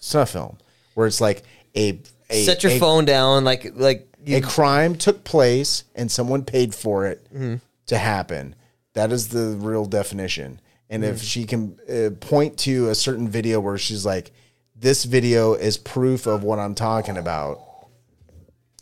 [0.00, 0.56] snuff film
[0.94, 1.42] where it's like
[1.76, 1.98] a,
[2.30, 6.44] a Set your a- phone down, like like you, a crime took place and someone
[6.44, 7.56] paid for it Mm-hmm.
[7.86, 8.54] to happen.
[8.98, 10.60] That is the real definition.
[10.90, 11.14] And Mm-hmm.
[11.14, 14.32] if she can uh, point to a certain video where she's like,
[14.74, 17.60] this video is proof of what I'm talking about.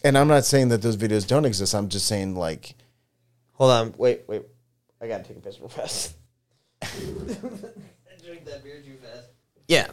[0.02, 1.74] And I'm not saying that those videos don't exist.
[1.74, 2.76] I'm just saying, like,
[3.54, 4.42] Hold on, wait, wait.
[5.02, 6.14] I gotta take a piss real fast.
[6.82, 6.86] I
[8.24, 9.26] drink that beer too fast.
[9.68, 9.88] Yeah.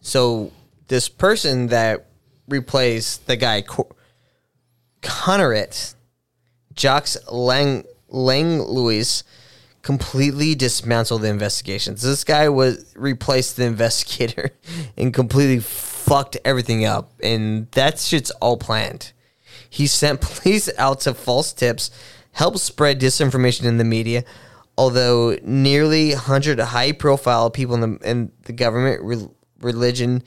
[0.00, 0.50] So
[0.88, 2.06] this person that
[2.48, 3.94] replaced the guy Co-
[5.02, 5.94] Connerotte,
[6.74, 9.22] Jacques Lang Langlois,
[9.82, 12.02] completely dismantled the investigations.
[12.02, 14.50] This guy was replaced the investigator
[14.96, 17.12] and completely fucked everything up.
[17.22, 19.12] And that shit's all planned.
[19.68, 21.90] He sent police out to false tips,
[22.32, 24.24] helped spread disinformation in the media.
[24.76, 29.28] Although nearly 100 high-profile people in the, in the government, re-
[29.60, 30.22] religion,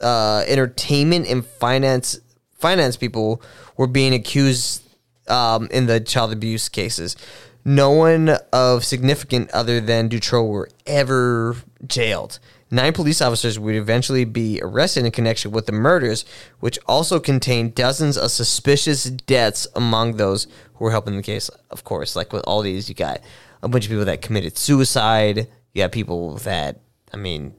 [0.00, 2.20] uh, entertainment, and finance
[2.58, 3.42] finance people
[3.78, 4.82] were being accused
[5.30, 7.16] um, in the child abuse cases.
[7.64, 11.56] No one of significant other than Dutroux were ever
[11.86, 12.38] jailed.
[12.70, 16.24] Nine police officers would eventually be arrested in connection with the murders,
[16.60, 21.48] which also contained dozens of suspicious deaths among those who were helping the case.
[21.70, 23.20] Of course, like with all these, you got
[23.62, 25.48] a bunch of people that committed suicide.
[25.74, 26.80] You got people that,
[27.12, 27.54] I mean,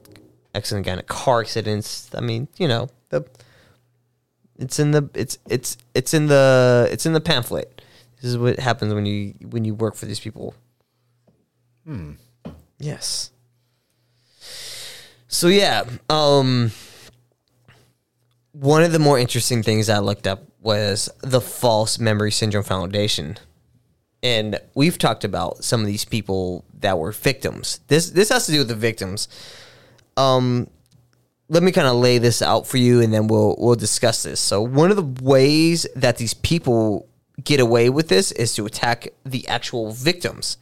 [0.54, 2.10] accident got in car accidents.
[2.14, 2.88] I mean, you know,
[4.62, 7.82] it's in the it's it's it's in the it's in the pamphlet.
[8.16, 10.54] This is what happens when you when you work for these people.
[11.84, 12.12] Hmm.
[12.78, 13.32] Yes.
[15.26, 16.70] So yeah, um
[18.52, 23.38] one of the more interesting things I looked up was the False Memory Syndrome Foundation.
[24.22, 27.80] And we've talked about some of these people that were victims.
[27.88, 29.26] This this has to do with the victims.
[30.16, 30.68] Um
[31.48, 34.40] let me kind of lay this out for you and then we'll we'll discuss this.
[34.40, 37.08] So one of the ways that these people
[37.42, 40.56] get away with this is to attack the actual victims.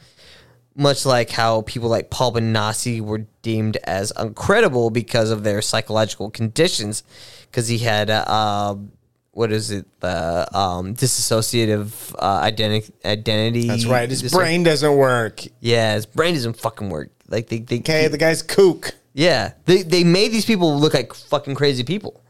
[0.76, 6.30] Much like how people like Paul Bonacci were deemed as uncredible because of their psychological
[6.30, 7.02] conditions,
[7.50, 8.24] because he had uh,
[8.72, 8.92] um,
[9.32, 13.66] what is it, the um, dissociative uh, identity identity.
[13.66, 14.08] that's right.
[14.08, 15.42] His brain doesn't work.
[15.58, 17.10] yeah, his brain doesn't fucking work.
[17.28, 18.94] Like they, they Okay, the guy's kook.
[19.12, 22.22] Yeah, they they made these people look like fucking crazy people,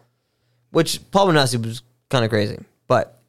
[0.71, 2.59] which Paul Bonacci was kind of crazy,
[2.89, 3.21] but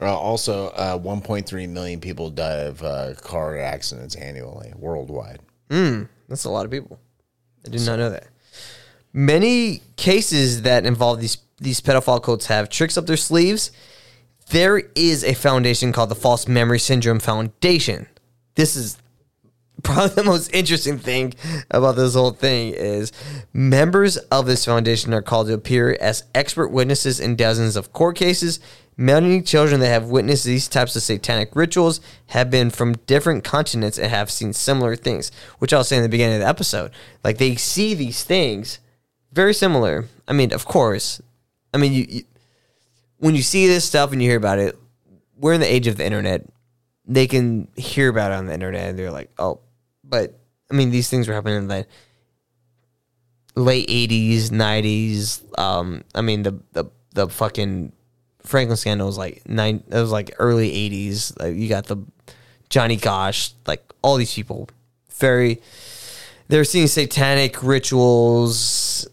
[0.00, 5.40] Uh, also, uh, 1.3 million people die of uh, car accidents annually worldwide.
[6.28, 6.98] that's a lot of people.
[7.66, 8.28] I did not know that.
[9.12, 13.72] Many cases that involve these these pedophile cults have tricks up their sleeves.
[14.50, 18.06] There is a foundation called the False Memory Syndrome Foundation.
[18.54, 18.96] This is
[19.82, 21.34] probably the most interesting thing
[21.70, 23.12] about this whole thing is
[23.52, 28.16] members of this foundation are called to appear as expert witnesses in dozens of court
[28.16, 28.60] cases.
[28.96, 33.96] Many children that have witnessed these types of satanic rituals have been from different continents
[33.96, 36.90] and have seen similar things, which I was saying in the beginning of the episode.
[37.22, 38.80] Like they see these things
[39.32, 40.06] very similar.
[40.26, 41.22] I mean, of course.
[41.72, 42.22] I mean, you, you
[43.18, 44.76] when you see this stuff and you hear about it,
[45.36, 46.44] we're in the age of the internet.
[47.06, 49.60] They can hear about it on the internet and they're like, oh,
[50.08, 50.38] but
[50.70, 51.86] I mean, these things were happening in the
[53.54, 55.58] late '80s, '90s.
[55.58, 57.92] Um, I mean, the the the fucking
[58.42, 59.82] Franklin scandal was like nine.
[59.88, 61.38] It was like early '80s.
[61.40, 61.98] Like you got the
[62.68, 64.68] Johnny Gosch, like all these people,
[65.10, 65.60] very.
[66.48, 69.06] They're seeing satanic rituals.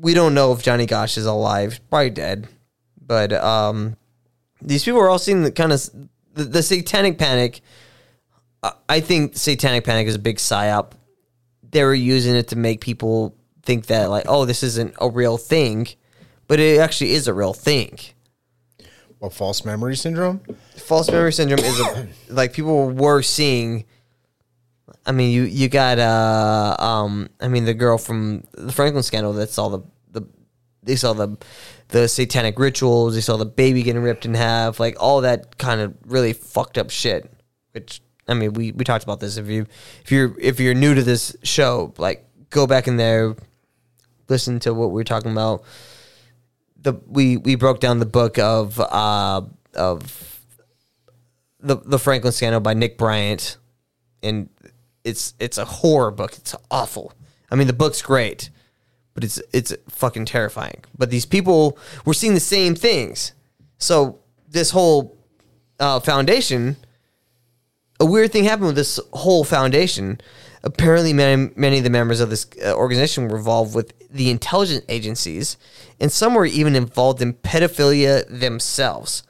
[0.00, 2.46] We don't know if Johnny Gosch is alive, probably dead,
[3.04, 3.96] but um,
[4.62, 5.90] these people are all seeing the kind of
[6.34, 7.60] the, the satanic panic.
[8.62, 10.92] I- think satanic panic is a big psyop.
[11.70, 15.36] They were using it to make people think that like, oh, this isn't a real
[15.36, 15.88] thing,
[16.48, 17.98] but it actually is a real thing.
[19.20, 20.40] Well, false memory syndrome.
[20.76, 23.84] False memory syndrome is a, like people were seeing.
[25.04, 29.32] I mean, you you got uh um I mean the girl from the Franklin scandal
[29.34, 29.80] that saw the
[30.10, 30.22] the
[30.82, 31.36] they saw the
[31.88, 35.80] the satanic rituals they saw the baby getting ripped in half like all that kind
[35.80, 37.32] of really fucked up shit
[37.72, 39.36] which I mean, we we talked about this.
[39.36, 39.66] If you
[40.04, 43.36] if you're if you're new to this show, like go back in there,
[44.28, 45.62] listen to what we are talking about.
[46.80, 49.42] The we we broke down the book of uh
[49.74, 50.42] of
[51.60, 53.56] the the Franklin scandal by Nick Bryant,
[54.22, 54.48] and
[55.04, 56.34] it's it's a horror book.
[56.36, 57.12] It's awful.
[57.50, 58.50] I mean, the book's great,
[59.14, 60.82] but it's it's fucking terrifying.
[60.96, 63.32] But these people were seeing the same things.
[63.78, 65.16] So this whole
[65.78, 66.76] uh, foundation,
[67.98, 70.20] a weird thing happened with this whole foundation.
[70.62, 74.84] Apparently, many many of the members of this uh, organization were involved with the intelligence
[74.88, 75.56] agencies,
[76.00, 79.22] and some were even involved in pedophilia themselves.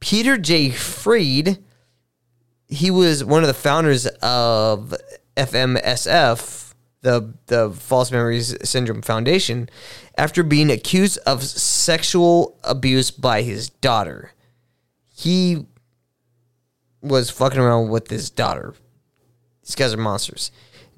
[0.00, 0.70] Peter J.
[0.70, 1.62] Freyd,
[2.68, 4.94] he was one of the founders of
[5.36, 9.68] FMSF, the the False Memories Syndrome Foundation,
[10.16, 14.32] after being accused of sexual abuse by his daughter.
[15.14, 15.66] He
[17.08, 18.74] was fucking around with his daughter.
[19.62, 20.50] These guys are monsters.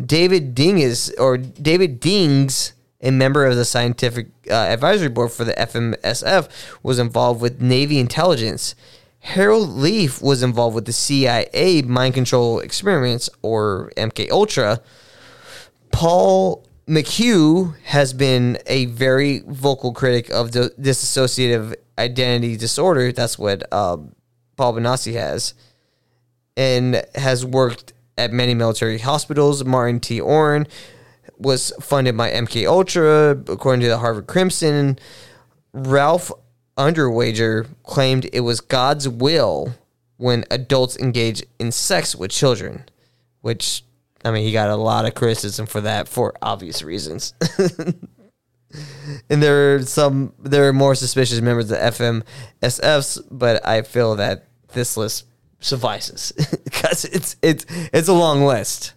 [0.04, 5.54] David Dinges or David Dings, a member of the scientific uh, advisory board for the
[5.54, 6.48] FMSF,
[6.82, 8.74] was involved with Navy intelligence.
[9.20, 14.80] Harold Lief was involved with the CIA mind control experiments or MK Ultra.
[15.90, 23.12] Paul McHugh has been a very vocal critic of the dissociative identity disorder.
[23.12, 24.14] That's what um,
[24.56, 25.54] Paul Bonacci has,
[26.58, 29.64] and has worked at many military hospitals.
[29.64, 30.20] Martin T.
[30.20, 30.66] Orne
[31.38, 34.98] was funded by MK Ultra, according to the Harvard Crimson.
[35.72, 36.32] Ralph
[36.76, 39.72] Underwager claimed it was God's will
[40.16, 42.84] when adults engage in sex with children,
[43.40, 43.84] which
[44.24, 47.34] I mean, he got a lot of criticism for that for obvious reasons.
[49.30, 54.48] and there are some, there are more suspicious members of FMSFs, but I feel that
[54.72, 55.27] this list
[55.60, 56.32] suffices
[56.64, 58.94] because it's it's it's a long list.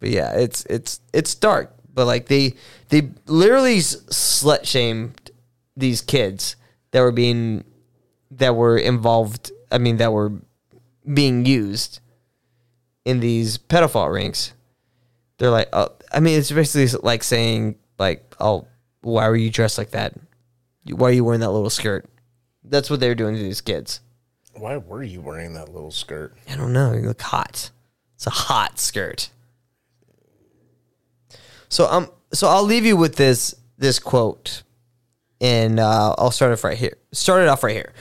[0.00, 1.74] But yeah, it's it's it's dark.
[1.94, 2.54] But like they
[2.88, 5.30] they literally slut shamed
[5.76, 6.56] these kids
[6.90, 7.64] that were being
[8.32, 9.52] that were involved.
[9.70, 10.32] I mean, that were
[11.12, 12.00] being used
[13.04, 14.52] in these pedophile rings.
[15.38, 18.66] They're like, oh, I mean, it's basically like saying like, oh,
[19.00, 20.14] why were you dressed like that?
[20.84, 22.06] Why are you wearing that little skirt?
[22.64, 24.00] That's what they were doing to these kids.
[24.54, 26.36] Why were you wearing that little skirt?
[26.48, 26.92] I don't know.
[26.92, 27.70] You look hot.
[28.14, 29.30] It's a hot skirt.
[31.68, 34.62] So um, so I'll leave you with this this quote,
[35.40, 36.98] and uh, I'll start off right here.
[37.12, 37.92] Start it off right here.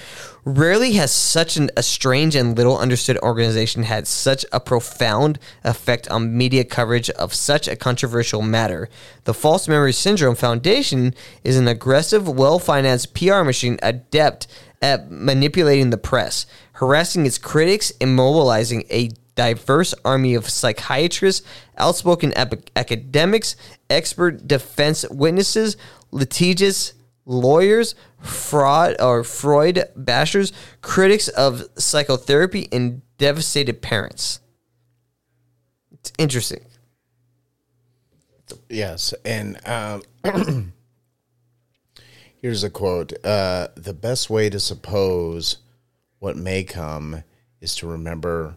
[0.43, 6.09] Rarely has such an, a strange and little understood organization had such a profound effect
[6.09, 8.89] on media coverage of such a controversial matter.
[9.25, 14.47] The False Memory Syndrome Foundation is an aggressive, well financed PR machine adept
[14.81, 21.45] at manipulating the press, harassing its critics, and mobilizing a diverse army of psychiatrists,
[21.77, 23.55] outspoken ep- academics,
[23.89, 25.77] expert defense witnesses,
[26.11, 26.93] litigious
[27.25, 30.51] lawyers, fraud or Freud bashers,
[30.81, 34.39] critics of psychotherapy, and devastated parents.
[35.91, 36.65] It's interesting.
[38.69, 40.01] Yes, and um,
[42.41, 45.57] here's a quote: uh, "The best way to suppose
[46.19, 47.23] what may come
[47.59, 48.55] is to remember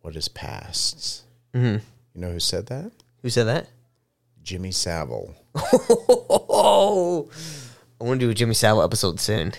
[0.00, 1.22] what is past."
[1.54, 1.84] Mm-hmm.
[2.14, 2.92] You know who said that?
[3.22, 3.68] Who said that?
[4.42, 5.34] Jimmy Savile.
[5.56, 7.30] Oh,
[8.00, 9.52] I want to do a Jimmy Savile episode soon.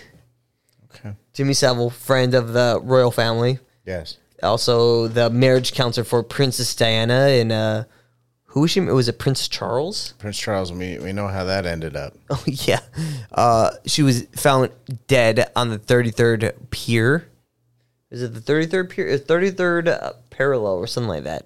[0.94, 1.14] Okay.
[1.32, 4.16] Jimmy Savile, friend of the royal family, Yes.
[4.42, 7.84] also the marriage counselor for Princess Diana and uh,
[8.56, 8.80] who was she?
[8.80, 10.14] Was a Prince Charles?
[10.16, 10.72] Prince Charles.
[10.72, 12.14] We we know how that ended up.
[12.30, 12.80] Oh yeah,
[13.32, 14.70] uh, she was found
[15.08, 17.28] dead on the thirty third pier.
[18.10, 19.18] Is it the thirty third pier?
[19.18, 21.44] Thirty third uh, parallel or something like that.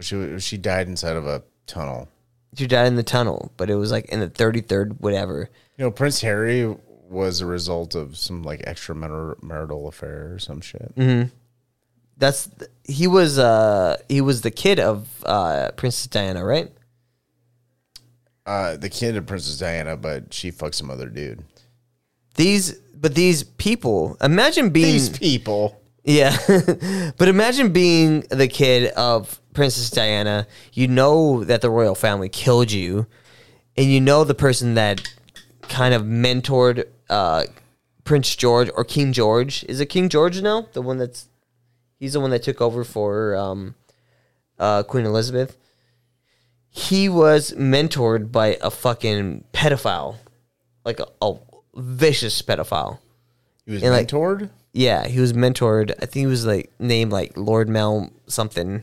[0.00, 2.08] She she died inside of a tunnel.
[2.56, 5.50] She died in the tunnel, but it was like in the thirty third whatever.
[5.76, 6.74] You know, Prince Harry
[7.08, 10.92] was a result of some like extramarital affair or some shit.
[12.18, 12.48] That's
[12.84, 16.72] he was uh he was the kid of uh Princess Diana, right?
[18.44, 21.44] Uh, the kid of Princess Diana, but she fucked some other dude.
[22.36, 25.80] These but these people, imagine being These people.
[26.02, 26.36] Yeah.
[27.18, 30.46] but imagine being the kid of Princess Diana.
[30.72, 33.06] You know that the royal family killed you,
[33.76, 35.06] and you know the person that
[35.62, 37.44] kind of mentored uh,
[38.04, 39.64] Prince George or King George.
[39.68, 40.68] Is it King George now?
[40.72, 41.28] The one that's
[41.98, 43.74] he's the one that took over for um,
[44.58, 45.56] uh, Queen Elizabeth.
[46.70, 50.16] He was mentored by a fucking pedophile,
[50.84, 51.34] like a, a
[51.74, 52.98] vicious pedophile.
[53.66, 54.50] He was And, like- mentored.
[54.72, 55.90] Yeah, he was mentored.
[55.92, 58.82] I think he was like named like Lord Mel something.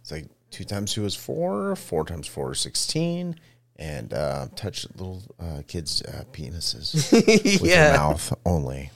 [0.00, 3.34] It's like two times two is four, four times four is 16,
[3.76, 7.12] and uh, touch little uh, kids' uh, penises
[7.60, 8.90] with yeah, your mouth only.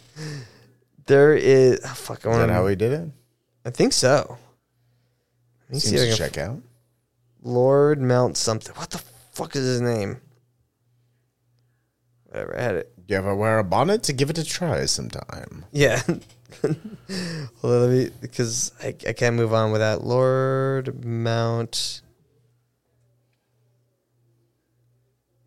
[1.06, 1.80] there is.
[1.84, 3.08] oh, fuck, I, Is that how he did it?
[3.68, 4.38] I think so.
[5.68, 6.62] Let me see Seems if I to can- check out.
[7.42, 8.74] Lord Mount something.
[8.76, 8.98] What the
[9.32, 10.22] fuck is his name?
[12.24, 12.92] Whatever, I had it.
[13.06, 15.66] You ever wear a bonnet to give it a try sometime?
[15.70, 16.00] Yeah.
[16.62, 16.76] Hold
[17.62, 22.00] on, let me because I, I can't move on without Lord Mount.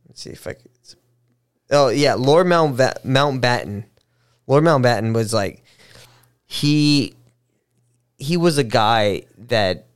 [0.07, 0.69] Let's see if I could.
[1.71, 3.85] Oh yeah, Lord Mount Mountbatten.
[4.45, 5.63] Lord Mountbatten was like
[6.45, 7.15] he
[8.21, 9.87] he was a guy that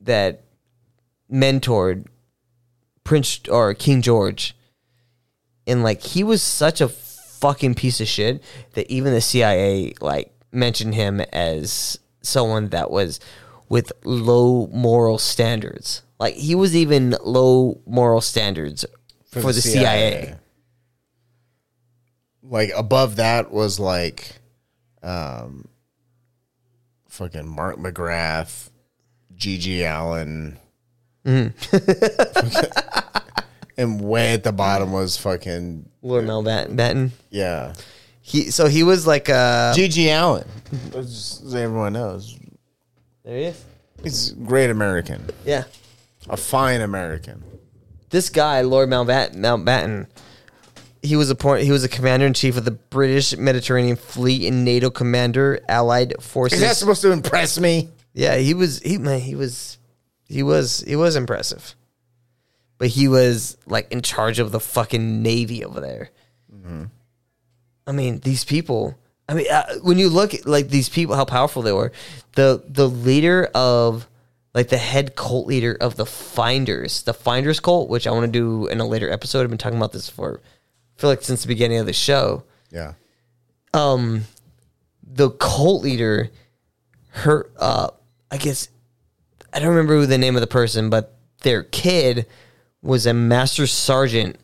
[0.00, 0.42] that
[1.32, 2.06] mentored
[3.04, 4.56] Prince or King George
[5.66, 8.42] and like he was such a fucking piece of shit
[8.72, 13.20] that even the CIA like mentioned him as someone that was
[13.68, 16.02] with low moral standards.
[16.18, 18.84] Like he was even low moral standards
[19.26, 20.36] for, the, CIA.
[22.42, 24.36] Like above that was like,
[25.02, 25.68] um,
[27.14, 28.70] fucking Mark McGrath,
[29.36, 29.84] G.G.
[29.84, 30.58] Allin.
[31.24, 31.54] and
[34.00, 37.10] way at the bottom was fucking Lord Mountbatten.
[37.30, 37.74] yeah,
[38.20, 40.10] He so he was like uh G.G.
[40.10, 40.44] Allin.
[40.94, 42.38] As everyone knows,
[43.24, 43.64] there he is.
[44.02, 45.64] he's a great American, Yeah.
[46.28, 47.42] a fine American.
[48.10, 50.06] This guy, Lord Mountbatten, Mountbatten
[51.04, 51.64] he was appointed.
[51.64, 56.14] He was a commander in chief of the British Mediterranean Fleet and NATO commander, Allied
[56.20, 56.60] forces.
[56.60, 57.90] Is that supposed to impress me?
[58.14, 59.78] Yeah, he was he man, he was
[60.26, 61.74] he was he was impressive.
[62.78, 66.10] But he was like in charge of the fucking navy over there.
[67.86, 68.98] I mean, these people.
[69.28, 71.92] I mean, uh, when you look at like these people, how powerful they were.
[72.32, 74.08] The the leader of
[74.54, 78.32] like the head cult leader of the Finders, the Finders cult, which I want to
[78.32, 79.42] do in a later episode.
[79.42, 80.40] I've been talking about this for,
[80.96, 82.94] feel like since the beginning of the show Yeah.
[83.72, 84.24] um
[85.02, 86.30] the cult leader
[87.10, 87.88] her uh
[88.30, 88.68] i guess
[89.52, 92.26] i don't remember the name of the person but their kid
[92.82, 94.36] was a master sergeant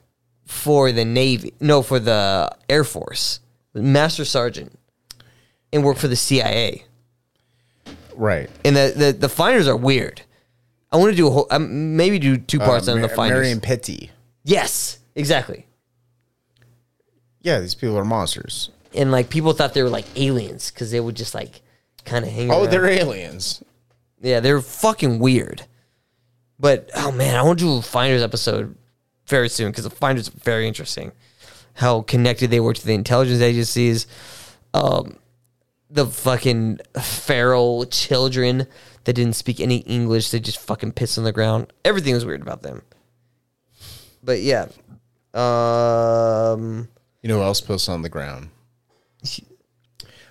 [0.46, 3.40] for the navy no for the air force
[3.74, 4.76] master sergeant
[5.72, 6.84] and worked for the cia
[8.16, 8.50] Right.
[8.64, 10.22] and the the, the finders are weird
[10.92, 13.38] i want to do a whole um, maybe do two parts Uh, on the finders
[13.40, 14.10] Marion Pettie.
[14.44, 15.66] yes exactly
[17.42, 18.70] Yeah, these people are monsters.
[18.94, 21.62] and like people thought they were like aliens because they would just like
[22.04, 22.70] kind of hang Oh, around.
[22.72, 23.62] they're aliens.
[24.20, 25.62] Yeah, they're fucking weird.
[26.58, 28.76] But oh man, I want to do a Finders episode
[29.26, 31.12] very soon because the Finders are very interesting.
[31.74, 34.06] How connected they were to the intelligence agencies,
[34.74, 35.16] um,
[35.88, 38.66] the fucking feral children
[39.04, 41.72] that didn't speak any English, they just fucking pissed on the ground.
[41.84, 42.82] Everything was weird about them.
[44.22, 44.66] But yeah,
[45.32, 46.88] um,
[47.22, 48.50] You know who else posts on the ground?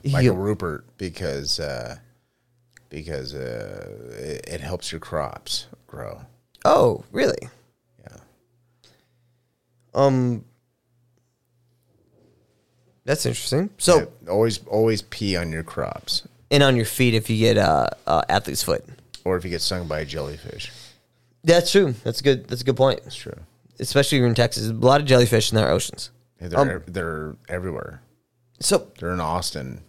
[0.04, 1.98] Michael Ruppert because uh,
[2.90, 6.22] because uh, it, it helps your crops grow.
[6.66, 7.50] oh really?
[8.02, 8.18] Yeah.
[9.94, 10.46] Um,
[13.06, 13.70] that's interesting.
[13.78, 13.98] So.
[13.98, 17.90] Yeah, always always pee on your crops, and on your feet if you get uh,
[18.08, 18.84] uh athlete's foot.
[19.26, 20.72] or if you get stung by a jellyfish.
[21.44, 21.94] That's true.
[22.04, 22.48] That's a good.
[22.48, 23.02] That's a good point.
[23.06, 23.38] It's true.
[23.80, 26.12] Especially here in Texas, There's a lot of jellyfish in our oceans.
[26.40, 28.02] They're Um, they're everywhere.
[28.62, 29.84] So They're in Austin,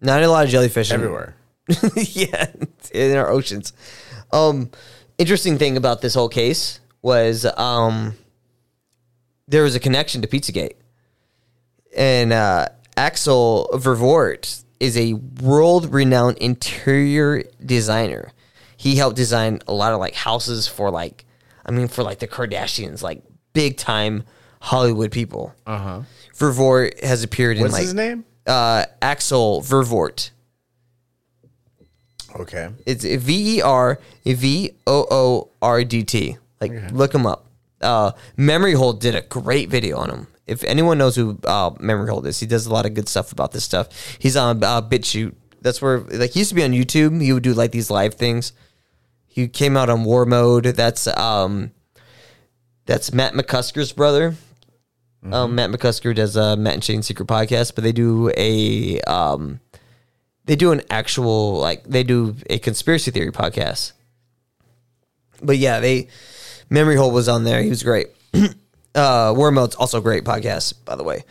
[0.00, 1.36] not a lot of jellyfish everywhere.
[1.96, 2.46] yeah,
[2.92, 3.72] in our oceans.
[4.32, 4.70] Um,
[5.18, 8.14] interesting thing about this whole case was um,
[9.48, 10.74] there was a connection to Pizzagate,
[11.96, 18.32] and uh, Axel Vervoordt is a world-renowned interior designer.
[18.76, 21.24] He helped design a lot of like houses for like,
[21.64, 23.22] I mean, for like the Kardashians, like
[23.54, 24.24] big time
[24.66, 25.54] Hollywood people.
[25.64, 26.00] Uh huh.
[26.34, 28.24] Vervoordt has appeared in What's like his name?
[28.48, 30.30] uh, Axel Vervoordt.
[32.34, 32.68] Okay.
[32.84, 36.36] It's V E R V O O R D T.
[36.60, 37.46] Like, look him up.
[37.80, 40.26] Uh, Memory Hole did a great video on him.
[40.46, 43.30] If anyone knows who uh, Memory Hole is, he does a lot of good stuff
[43.32, 43.88] about this stuff.
[44.18, 45.34] He's on uh, BitChute.
[45.60, 47.20] That's where, like, he used to be on YouTube.
[47.22, 48.52] He would do like these live things.
[49.26, 50.64] He came out on War Mode.
[50.64, 51.72] That's um,
[52.86, 54.34] that's Matt McCusker's brother.
[55.32, 59.60] Um, Matt McCusker does a Matt and Shane Secret podcast, but they do a um,
[60.44, 63.92] they do an actual like they do a conspiracy theory podcast.
[65.42, 66.08] But yeah, they
[66.70, 67.62] Memory Hole was on there.
[67.62, 68.08] He was great.
[68.94, 71.24] uh War also a great podcast, by the way.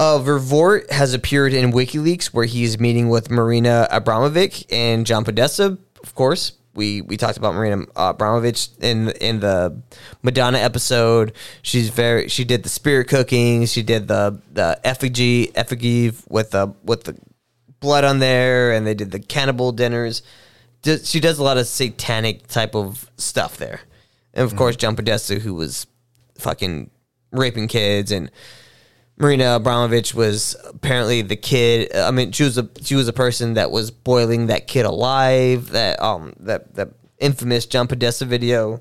[0.00, 5.76] Uh, Vervoordt has appeared in WikiLeaks where he's meeting with Marina Abramovic and John Podesta.
[6.04, 9.80] Of course, we we talked about Marina uh, Abramovic in in the
[10.22, 11.32] Madonna episode.
[11.62, 13.66] She's very she did the spirit cooking.
[13.66, 17.16] She did the the effigy effigy with the with the
[17.80, 20.22] blood on there, and they did the cannibal dinners.
[21.02, 23.80] She does a lot of satanic type of stuff there,
[24.32, 25.86] and of course John Podesta, who was
[26.38, 26.90] fucking
[27.32, 28.30] raping kids and
[29.18, 31.94] Marina Abramovich was apparently the kid.
[31.94, 35.70] I mean, she was a she was a person that was boiling that kid alive.
[35.70, 38.80] That um that that infamous John Podesta video.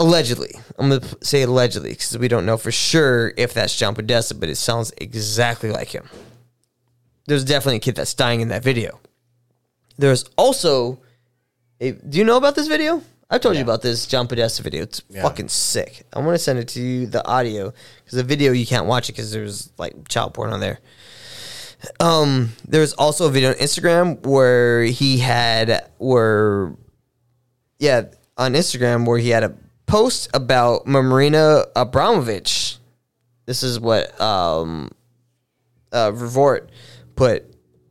[0.00, 4.34] Allegedly, I'm gonna say allegedly because we don't know for sure if that's John Podesta,
[4.34, 6.08] but it sounds exactly like him.
[7.26, 9.00] There's definitely a kid that's dying in that video.
[9.96, 11.00] There's also
[11.80, 11.92] a.
[11.92, 13.02] Do you know about this video?
[13.30, 14.82] I've told you about this John Podesta video.
[14.84, 16.06] It's fucking sick.
[16.14, 19.10] I want to send it to you, the audio, because the video you can't watch
[19.10, 20.80] it because there's like child porn on there.
[22.00, 26.74] Um, there's also a video on Instagram where he had where,
[27.78, 28.06] yeah,
[28.38, 32.78] on Instagram where he had a post about Marina Abramovich.
[33.44, 34.90] This is what um,
[35.92, 36.68] uh, Revort
[37.14, 37.44] put.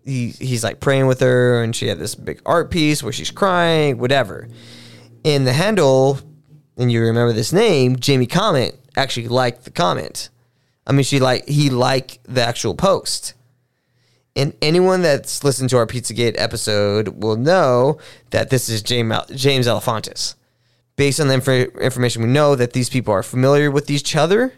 [0.04, 3.30] He he's like praying with her, and she had this big art piece where she's
[3.30, 4.48] crying, whatever.
[5.28, 6.22] In the handle,
[6.78, 10.30] and you remember this name, Jimmy Comet actually liked the comment.
[10.88, 13.34] I mean, she like he liked the actual post.
[14.38, 17.98] And anyone that's listened to our Pizzagate episode will know
[18.30, 20.36] that this is James James Alefantis.
[20.96, 24.54] Based on the infor- information we know that these people are familiar with each other,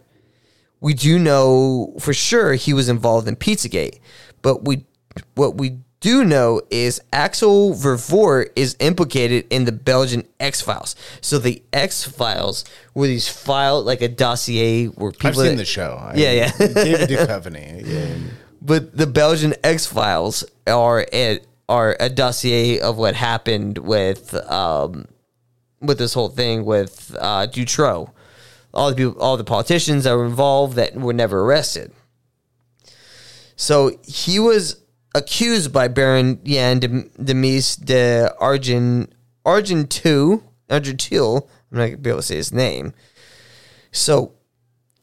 [0.79, 3.97] we do know for sure he was involved in Pizzagate.
[4.43, 4.85] But we
[5.33, 10.95] what we do know is Axel Vervoordt is implicated in the Belgian X Files.
[11.21, 12.63] So the X Files
[12.93, 15.97] were these file like a dossier where people I've seen that- the show.
[16.01, 16.51] I- Yeah, yeah.
[16.57, 17.84] David Duchovny.
[17.85, 18.15] Yeah.
[18.61, 25.05] but the Belgian X Files are a, are a dossier of what happened with um,
[25.81, 28.09] with this whole thing with uh, Dutroux.
[28.73, 31.91] All the people, all the politicians that were involved that were never arrested.
[33.55, 34.77] So he was
[35.15, 39.14] accused by Baron de, Demise de Argent
[39.45, 41.48] Argentu Argentil.
[41.72, 42.94] I'm not gonna be able to say his name.
[43.91, 44.34] So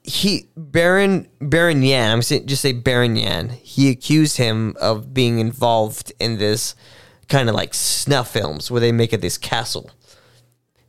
[0.03, 3.51] he Baron Baron Yan, I'm saying just say Baron Yan.
[3.51, 6.75] He accused him of being involved in this
[7.29, 9.91] kind of like snuff films where they make it this castle.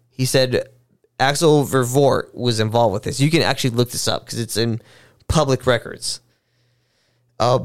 [0.10, 0.69] He said
[1.19, 3.19] Axel Vervoordt was involved with this.
[3.19, 4.81] You can actually look this up because it's in
[5.27, 6.22] public records.
[7.39, 7.60] Uh,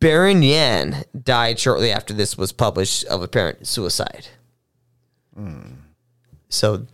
[0.00, 4.28] Baron Yan died shortly after this was published of apparent suicide.
[6.48, 6.86] So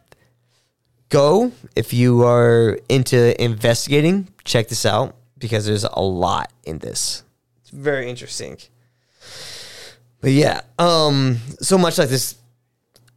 [1.09, 7.23] go if you are into investigating check this out because there's a lot in this.
[7.61, 8.59] It's very interesting.
[10.21, 12.37] But yeah um so much like this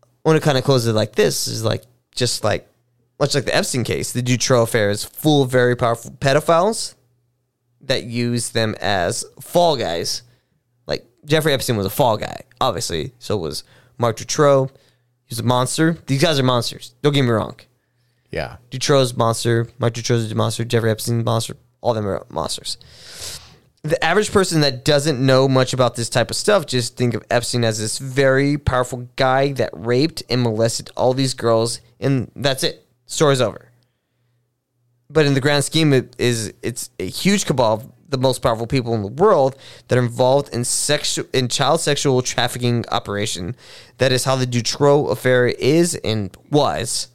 [0.04, 1.84] I want to kind of close it like this is like
[2.14, 2.70] just like
[3.20, 6.96] much like the epstein case the dutroux affair is full of very powerful pedophiles
[7.82, 10.24] that use them as fall guys.
[10.86, 13.14] Like jeffrey epstein was a fall guy obviously.
[13.20, 13.64] So was
[13.98, 14.70] marc dutroux.
[15.26, 15.98] He's a monster.
[16.08, 16.96] These guys are monsters.
[17.02, 17.60] Don't get me wrong.
[18.32, 18.58] Yeah.
[18.72, 22.78] Dutroux's monster, Mike Dutroux's a monster, Jeffrey Epstein's monster, all of them are monsters.
[23.84, 27.24] The average person that doesn't know much about this type of stuff just think of
[27.30, 32.64] Epstein as this very powerful guy that raped and molested all these girls, and that's
[32.64, 32.86] it.
[33.06, 33.72] Story's over.
[35.10, 38.68] But in the grand scheme, it is it's a huge cabal of the most powerful
[38.68, 39.56] people in the world
[39.88, 43.56] that are involved in sexual in child sexual trafficking operation.
[43.98, 47.08] That is how the Dutroux affair is and was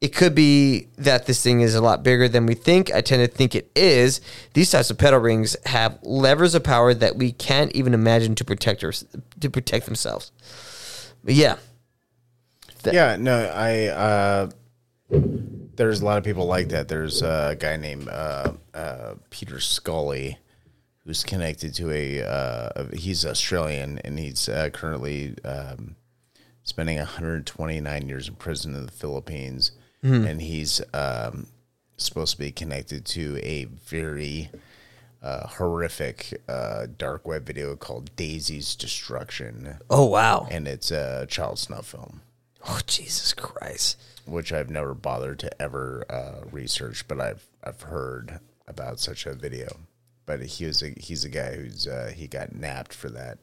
[0.00, 2.92] it could be that this thing is a lot bigger than we think.
[2.92, 4.22] I tend to think it is.
[4.54, 8.44] These types of pedal rings have levers of power that we can't even imagine to
[8.44, 9.04] protect us
[9.40, 10.32] to protect themselves.
[11.22, 11.56] But yeah,
[12.94, 14.50] Yeah, no, I uh
[15.76, 16.88] there's a lot of people like that.
[16.88, 20.38] There's a guy named uh, uh, Peter Scully
[21.04, 25.96] who's connected to a uh, he's Australian and he's uh, currently um,
[26.62, 29.72] spending 129 years in prison in the Philippines
[30.02, 31.46] and he's um,
[31.98, 34.50] supposed to be connected to a very
[35.22, 40.48] uh, horrific uh, dark web video called Daisy's Destruction Oh wow.
[40.50, 42.22] and it's a child snuff film
[42.66, 43.98] Oh Jesus Christ.
[44.30, 49.34] Which I've never bothered to ever uh, research, but I've I've heard about such a
[49.34, 49.68] video.
[50.26, 53.38] But he was a, he's a guy who's uh, he got napped for that.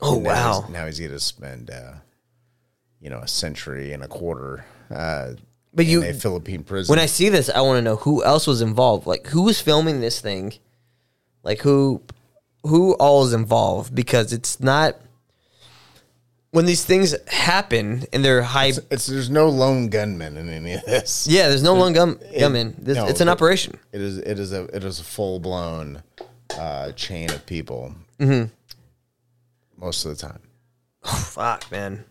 [0.00, 0.60] Oh Now wow.
[0.62, 1.94] he's, now he's going to spend uh,
[3.00, 4.64] you know a century and a quarter.
[4.90, 5.34] Uh,
[5.72, 6.92] But in you- a Philippine prison.
[6.92, 9.06] When I see this, I want to know who else was involved.
[9.06, 10.54] Like who was filming this thing,
[11.44, 12.02] Like who
[12.64, 14.96] who all is involved because it's not
[16.52, 20.74] when these things happen and they're high It's, it's there's no lone gunman in any
[20.74, 21.26] of this.
[21.26, 22.74] Yeah, there's no lone gun gunman.
[22.78, 23.78] This, no, it's an operation.
[23.90, 26.02] It is it is a it is a full blown
[26.56, 27.94] uh, chain of people.
[28.20, 28.52] Mm-hmm.
[29.76, 30.38] Most of the time,
[31.02, 32.04] Fuck, man.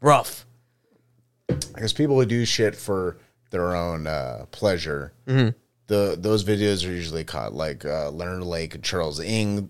[0.00, 0.46] Rough.
[1.46, 3.18] because people who do shit for
[3.50, 5.50] their own uh, pleasure, Mm-hmm.
[5.88, 7.52] the those videos are usually caught.
[7.52, 9.68] Like uh, Leonard Lake, and Charles Ng,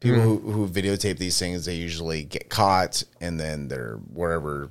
[0.00, 0.52] people who, Mm-hmm.
[0.52, 4.70] who videotape these things, they usually get caught, and then they're wherever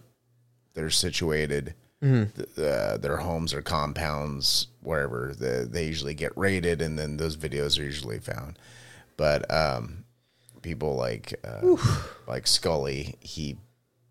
[0.74, 1.76] they're situated.
[2.04, 2.42] Mm-hmm.
[2.42, 7.38] th- uh, their homes or compounds, wherever the, they usually get raided, and then those
[7.38, 8.60] videos are usually found.
[9.16, 10.04] But um,
[10.62, 11.78] people like uh,
[12.28, 13.56] like Scully, he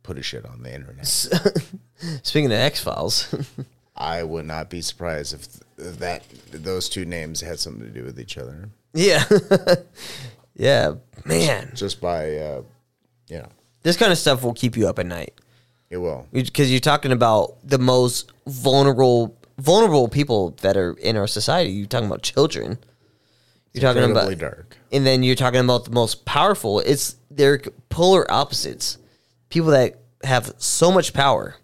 [0.03, 1.07] put his shit on the internet.
[2.23, 3.35] Speaking of X Files,
[3.97, 8.05] I would not be surprised if th- that those two names had something to do
[8.05, 9.25] with each other, yeah,
[10.63, 10.95] yeah,
[11.25, 11.71] man.
[11.75, 12.63] just by uh,
[13.29, 13.49] you know,
[13.83, 15.35] This kind of stuff will keep you up at night
[15.91, 16.27] it will.
[16.33, 21.71] because you're talking about the most vulnerable vulnerable people that are in our society.
[21.73, 22.79] You're talking about children.
[23.73, 24.77] You're talking Incredibly about dark.
[24.93, 26.81] and then you're talking about the most powerful.
[26.81, 27.59] It's they're
[27.89, 28.99] polar opposites.
[29.51, 31.57] People that have so much power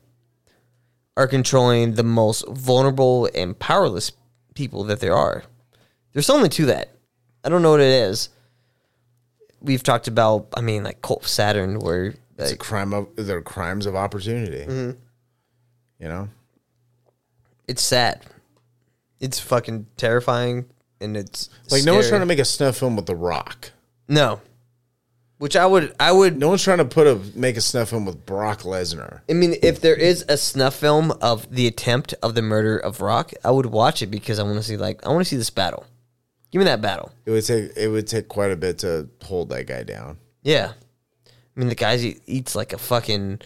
[1.16, 4.12] are controlling the most vulnerable and powerless
[4.54, 5.44] people that there are.
[6.12, 6.90] There's something to that.
[7.44, 8.28] I don't know what it is.
[9.60, 13.86] We've talked about, I mean, like Cult Saturn, where It's a crime of they're crimes
[13.86, 14.64] of opportunity.
[14.64, 14.98] Mm-hmm.
[15.98, 16.28] You know,
[17.66, 18.24] it's sad.
[19.20, 20.66] It's fucking terrifying,
[21.01, 23.72] and it's like no one's trying to make a snuff film with The Rock.
[24.09, 24.40] no.
[25.39, 28.05] Which I would, I would No one's trying to put a make a snuff film
[28.05, 29.20] with Brock Lesnar.
[29.30, 33.01] I mean, if there is a snuff film of the attempt of the murder of
[33.01, 35.36] Rock, I would watch it because I want to see like I want to see
[35.36, 35.86] this battle.
[36.50, 37.12] Give me that battle.
[37.26, 40.18] It would take it would take quite a bit to hold that guy down.
[40.42, 40.72] Yeah,
[41.26, 43.40] I mean the guy eat, eats like a fucking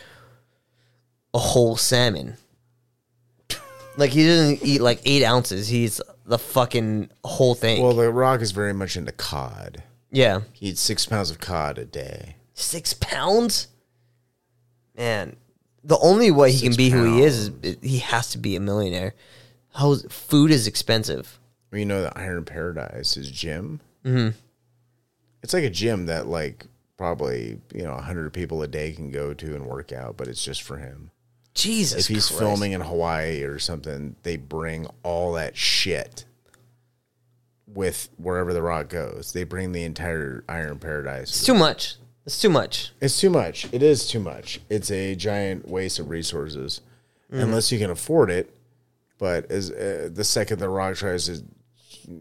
[1.34, 2.36] a whole salmon.
[3.96, 5.68] Like he doesn't eat like eight ounces.
[5.68, 7.82] He eats the fucking whole thing.
[7.82, 9.82] Well, The Rock is very much into cod.
[10.10, 12.36] yeah, He eats six pounds of cod a day.
[12.54, 13.66] six pounds.
[14.96, 15.36] Man,
[15.84, 18.56] the only way he can Six be who he is is he has to be
[18.56, 19.14] a millionaire.
[19.74, 21.38] How food is expensive.
[21.73, 23.81] You know, the Iron Paradise is gym.
[24.05, 24.36] Mm-hmm.
[25.43, 26.66] It's like a gym that like
[26.99, 30.44] probably you know hundred people a day can go to and work out, but it's
[30.44, 31.11] just for him.
[31.55, 32.39] Jesus, if he's Christ.
[32.39, 36.24] filming in Hawaii or something, they bring all that shit
[37.66, 39.32] with wherever the rock goes.
[39.32, 41.28] They bring the entire Iron Paradise.
[41.31, 41.97] it's too much.
[42.24, 42.93] It's too much.
[43.01, 43.66] It's too much.
[43.73, 44.61] It is too much.
[44.70, 46.81] It's a giant waste of resources,
[47.32, 47.43] Mm.
[47.44, 48.55] unless you can afford it.
[49.19, 51.43] But as uh, the second the Rock tries to,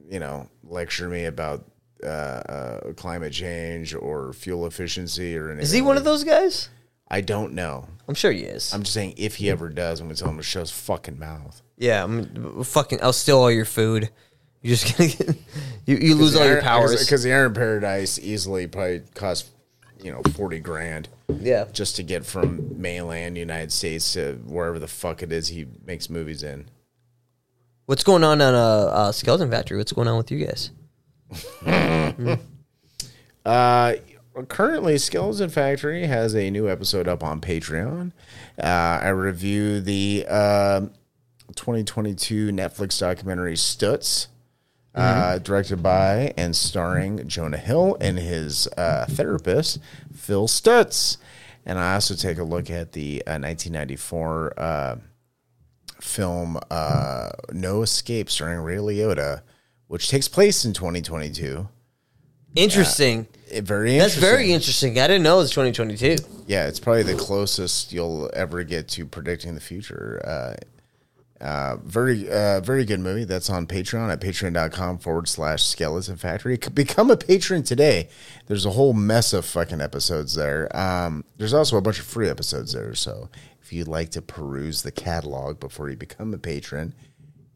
[0.10, 1.66] you know, lecture me about
[2.04, 6.70] uh, uh, climate change or fuel efficiency or anything, Is he one of those guys?
[7.08, 7.88] I don't know.
[8.08, 8.74] I'm sure he is.
[8.74, 11.20] I'm just saying if he ever does, I'm gonna tell him to shut his fucking
[11.20, 11.62] mouth.
[11.78, 13.00] yeah, I'm fucking.
[13.04, 14.10] I'll steal all your food.
[14.62, 15.38] You're just gonna get,
[15.86, 15.98] you.
[15.98, 17.04] You lose all your powers.
[17.04, 19.50] because the Iron Paradise easily probably cost
[20.02, 21.10] you know forty grand
[21.40, 21.66] yeah.
[21.72, 26.10] just to get from mainland United States to wherever the fuck it is he makes
[26.10, 26.70] movies in.
[27.92, 29.78] What's going on on a uh, uh, skeleton factory?
[29.78, 30.72] What's going on with you guys?
[33.44, 33.96] Uh,
[34.48, 38.12] currently, Skeleton Factory has a new episode up on Patreon.
[38.58, 40.82] Uh, I review the uh,
[41.56, 44.28] 2022 Netflix documentary Stutz,
[44.94, 49.80] uh, directed by and starring Jonah Hill and his uh, therapist,
[50.14, 51.18] Phil Stutz.
[51.66, 54.96] And I also take a look at the uh, 1994 uh,
[56.02, 59.42] film uh, No Escape, starring Ray Liotta,
[59.88, 61.68] which takes place in 2022.
[62.56, 63.28] Interesting.
[63.50, 64.22] It, very That's interesting.
[64.22, 65.00] very interesting.
[65.00, 66.18] I didn't know it was 2022.
[66.48, 70.22] Yeah, it's probably the closest you'll ever get to predicting the future.
[70.26, 70.56] Uh,
[71.42, 73.24] uh, very, uh, very good movie.
[73.24, 76.58] That's on Patreon at patreon.com forward slash skeleton factory.
[76.58, 78.10] Become a patron today.
[78.46, 80.76] There's a whole mess of fucking episodes there.
[80.78, 82.94] Um, there's also a bunch of free episodes there.
[82.94, 83.30] So
[83.72, 86.94] if you'd like to peruse the catalog before you become a patron,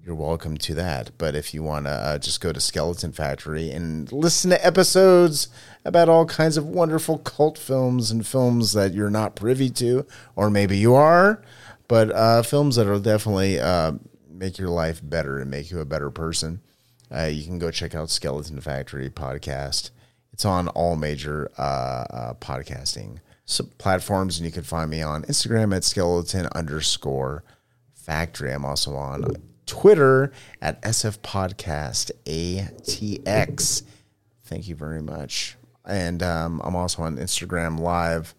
[0.02, 1.12] you're welcome to that.
[1.18, 5.50] But if you want to uh, just go to Skeleton Factory and listen to episodes
[5.84, 10.06] about all kinds of wonderful cult films and films that you're not privy to,
[10.38, 11.42] or maybe you are,
[11.90, 13.92] but uh, films that will definitely uh,
[14.30, 16.62] make your life better and make you a better person,
[17.14, 19.90] uh, you can go check out Skeleton Factory podcast.
[20.32, 23.20] It's on all major uh, uh, podcasting
[23.78, 27.44] platforms, and you can find me on Instagram at skeleton underscore
[27.94, 28.52] factory.
[28.52, 29.26] I'm also on
[29.66, 30.32] Twitter
[30.62, 33.84] at SF Podcast ATX.
[34.44, 35.58] Thank you very much.
[35.86, 38.36] And um, I'm also on Instagram Live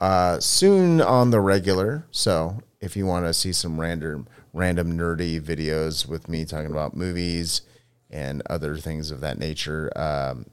[0.00, 2.06] uh, soon on the regular.
[2.10, 6.96] So if you want to see some random, random nerdy videos with me talking about
[6.96, 7.62] movies
[8.10, 10.46] and other things of that nature, um,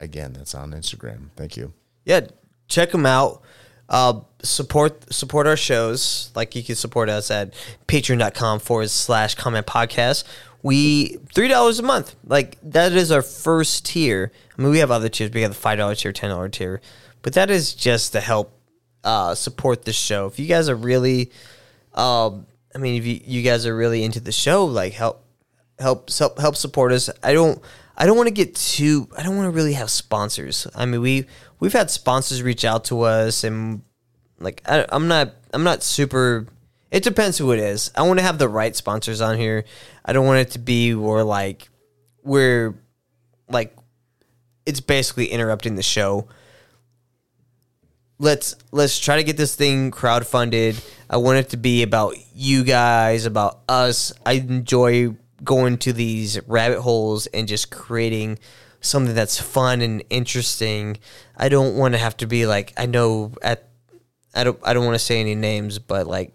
[0.00, 1.30] again, that's on Instagram.
[1.36, 1.72] Thank you.
[2.04, 2.20] yeah,
[2.68, 3.42] check them out.
[3.88, 6.30] Uh, support support our shows.
[6.34, 7.54] Like you can support us at
[7.86, 10.24] patreon.com forward slash conmen podcast.
[10.62, 12.14] We three dollars a month.
[12.24, 14.32] Like that is our first tier.
[14.56, 15.30] I mean we have other tiers.
[15.32, 16.80] We have the five dollar tier, ten dollar tier.
[17.22, 18.58] But that is just to help
[19.04, 20.26] uh, support the show.
[20.26, 21.30] If you guys are really
[21.94, 25.24] um, I mean if you, you guys are really into the show, like help
[25.78, 27.08] help help help support us.
[27.22, 27.60] I don't
[27.96, 30.66] I don't want to get too I don't want to really have sponsors.
[30.74, 31.26] I mean we
[31.60, 33.82] we've had sponsors reach out to us and
[34.38, 36.46] like I, I'm not I'm not super
[36.90, 37.90] it depends who it is.
[37.94, 39.64] I want to have the right sponsors on here.
[40.04, 41.68] I don't want it to be where like
[42.22, 42.74] we're
[43.48, 43.76] like
[44.64, 46.28] it's basically interrupting the show
[48.18, 50.84] let's let's try to get this thing crowdfunded.
[51.08, 54.12] I want it to be about you guys, about us.
[54.26, 58.38] I enjoy going to these rabbit holes and just creating
[58.80, 60.98] something that's fun and interesting.
[61.36, 63.68] I don't want to have to be like I know at
[64.34, 66.32] I don't I don't want to say any names, but like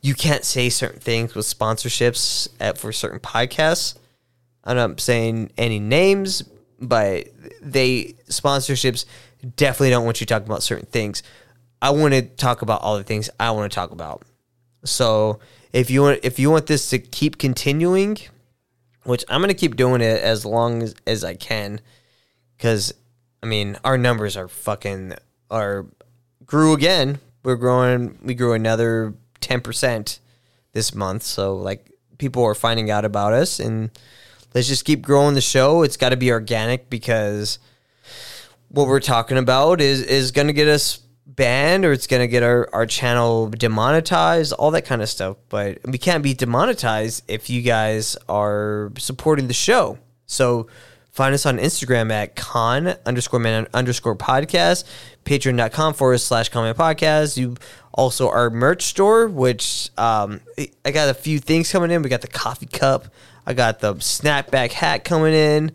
[0.00, 3.96] you can't say certain things with sponsorships at for certain podcasts.
[4.64, 6.42] I'm not saying any names,
[6.80, 7.28] but
[7.60, 9.04] they sponsorships
[9.56, 11.22] definitely don't want you talking about certain things.
[11.80, 14.22] I want to talk about all the things I want to talk about.
[14.84, 15.40] So
[15.72, 18.18] if you want if you want this to keep continuing,
[19.04, 21.80] which I'm gonna keep doing it as long as, as I can,
[22.56, 22.94] because
[23.42, 25.14] I mean our numbers are fucking
[25.50, 25.86] are
[26.44, 27.18] grew again.
[27.42, 28.18] We're growing.
[28.22, 30.20] We grew another ten percent
[30.72, 31.22] this month.
[31.24, 33.90] So like people are finding out about us, and
[34.54, 35.82] let's just keep growing the show.
[35.82, 37.58] It's got to be organic because
[38.68, 41.00] what we're talking about is is to get us
[41.36, 45.36] banned or it's going to get our, our channel demonetized, all that kind of stuff.
[45.48, 49.98] But we can't be demonetized if you guys are supporting the show.
[50.26, 50.68] So
[51.10, 54.84] find us on Instagram at con underscore man underscore podcast,
[55.24, 57.36] patreon.com forward slash conmen podcast.
[57.36, 57.56] You
[57.92, 60.40] also our merch store, which um,
[60.84, 62.02] I got a few things coming in.
[62.02, 63.06] We got the coffee cup.
[63.46, 65.72] I got the snapback hat coming in.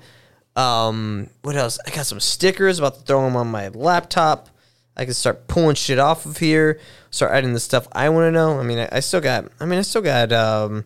[0.55, 1.77] Um, what else?
[1.85, 2.79] I got some stickers.
[2.79, 4.49] About to throw them on my laptop.
[4.97, 6.79] I can start pulling shit off of here.
[7.11, 8.59] Start adding the stuff I want to know.
[8.59, 9.45] I mean, I, I, still got.
[9.59, 10.31] I mean, I still got.
[10.31, 10.85] Um,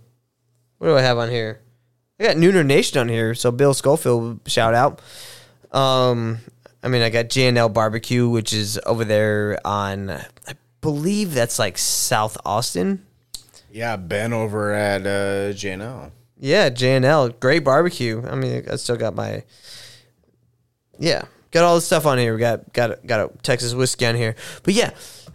[0.77, 1.61] what do I have on here?
[2.19, 3.33] I got Nooner Nation on here.
[3.33, 5.01] So Bill Schofield, shout out.
[5.71, 6.39] Um,
[6.83, 10.09] I mean, I got JNL Barbecue, which is over there on.
[10.09, 13.05] I believe that's like South Austin.
[13.71, 16.11] Yeah, Ben over at uh, JNL.
[16.38, 18.21] Yeah, JNL, great barbecue.
[18.27, 19.43] I mean, I still got my
[21.01, 22.33] yeah, got all the stuff on here.
[22.33, 24.91] We got got got a Texas whiskey on here, but yeah,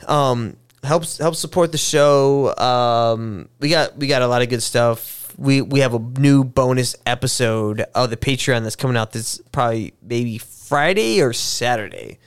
[0.06, 2.55] um, helps helps support the show.
[2.56, 5.32] Um, we got we got a lot of good stuff.
[5.38, 9.94] We we have a new bonus episode of the Patreon that's coming out this probably
[10.02, 12.18] maybe Friday or Saturday.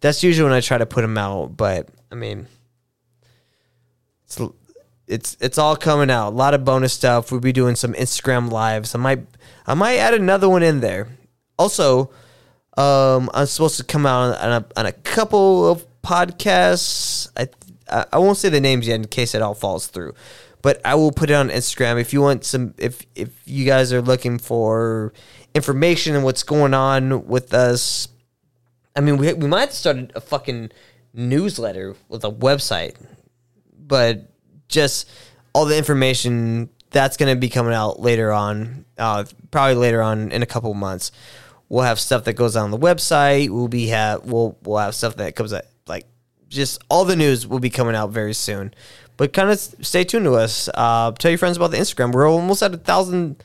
[0.00, 2.46] That's usually when I try to put them out, but I mean,
[4.26, 4.38] it's
[5.06, 6.28] it's it's all coming out.
[6.28, 7.30] A lot of bonus stuff.
[7.30, 8.94] We'll be doing some Instagram lives.
[8.94, 9.26] I might
[9.66, 11.08] I might add another one in there.
[11.58, 12.10] Also,
[12.76, 17.28] um, I'm supposed to come out on a, on a couple of podcasts.
[17.36, 17.48] I
[18.12, 20.14] I won't say the names yet in case it all falls through,
[20.62, 22.74] but I will put it on Instagram if you want some.
[22.78, 25.12] If if you guys are looking for
[25.54, 28.08] information and what's going on with us,
[28.94, 30.70] I mean, we we might start a fucking
[31.14, 32.96] newsletter with a website,
[33.78, 34.28] but
[34.68, 35.08] just
[35.54, 40.30] all the information that's going to be coming out later on, uh, probably later on
[40.32, 41.12] in a couple months.
[41.68, 43.50] We'll have stuff that goes on the website.
[43.50, 46.06] We'll be have we'll we'll have stuff that comes out like
[46.48, 48.72] just all the news will be coming out very soon.
[49.16, 50.68] But kind of stay tuned to us.
[50.74, 52.12] Uh, tell your friends about the Instagram.
[52.12, 53.42] We're almost at a thousand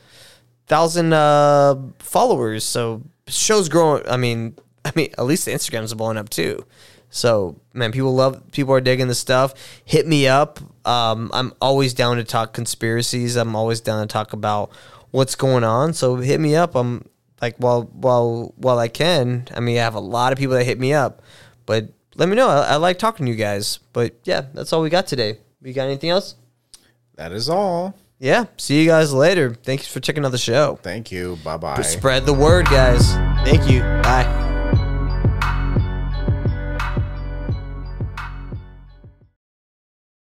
[0.66, 4.06] thousand uh, followers, so show's growing.
[4.08, 6.64] I mean, I mean, at least the Instagram's blowing up too.
[7.10, 9.54] So man, people love people are digging the stuff.
[9.84, 10.60] Hit me up.
[10.86, 13.36] Um, I'm always down to talk conspiracies.
[13.36, 14.70] I'm always down to talk about
[15.10, 15.92] what's going on.
[15.92, 16.74] So hit me up.
[16.74, 17.08] I'm
[17.42, 19.48] like while while while I can.
[19.54, 21.20] I mean, I have a lot of people that hit me up,
[21.66, 22.48] but let me know.
[22.48, 23.80] I, I like talking to you guys.
[23.92, 25.38] But yeah, that's all we got today.
[25.60, 26.36] We got anything else?
[27.16, 27.98] That is all.
[28.18, 28.46] Yeah.
[28.56, 29.52] See you guys later.
[29.52, 30.78] Thanks for checking out the show.
[30.82, 31.36] Thank you.
[31.44, 31.82] Bye bye.
[31.82, 33.12] Spread the word, guys.
[33.44, 33.80] Thank you.
[33.80, 34.41] Bye.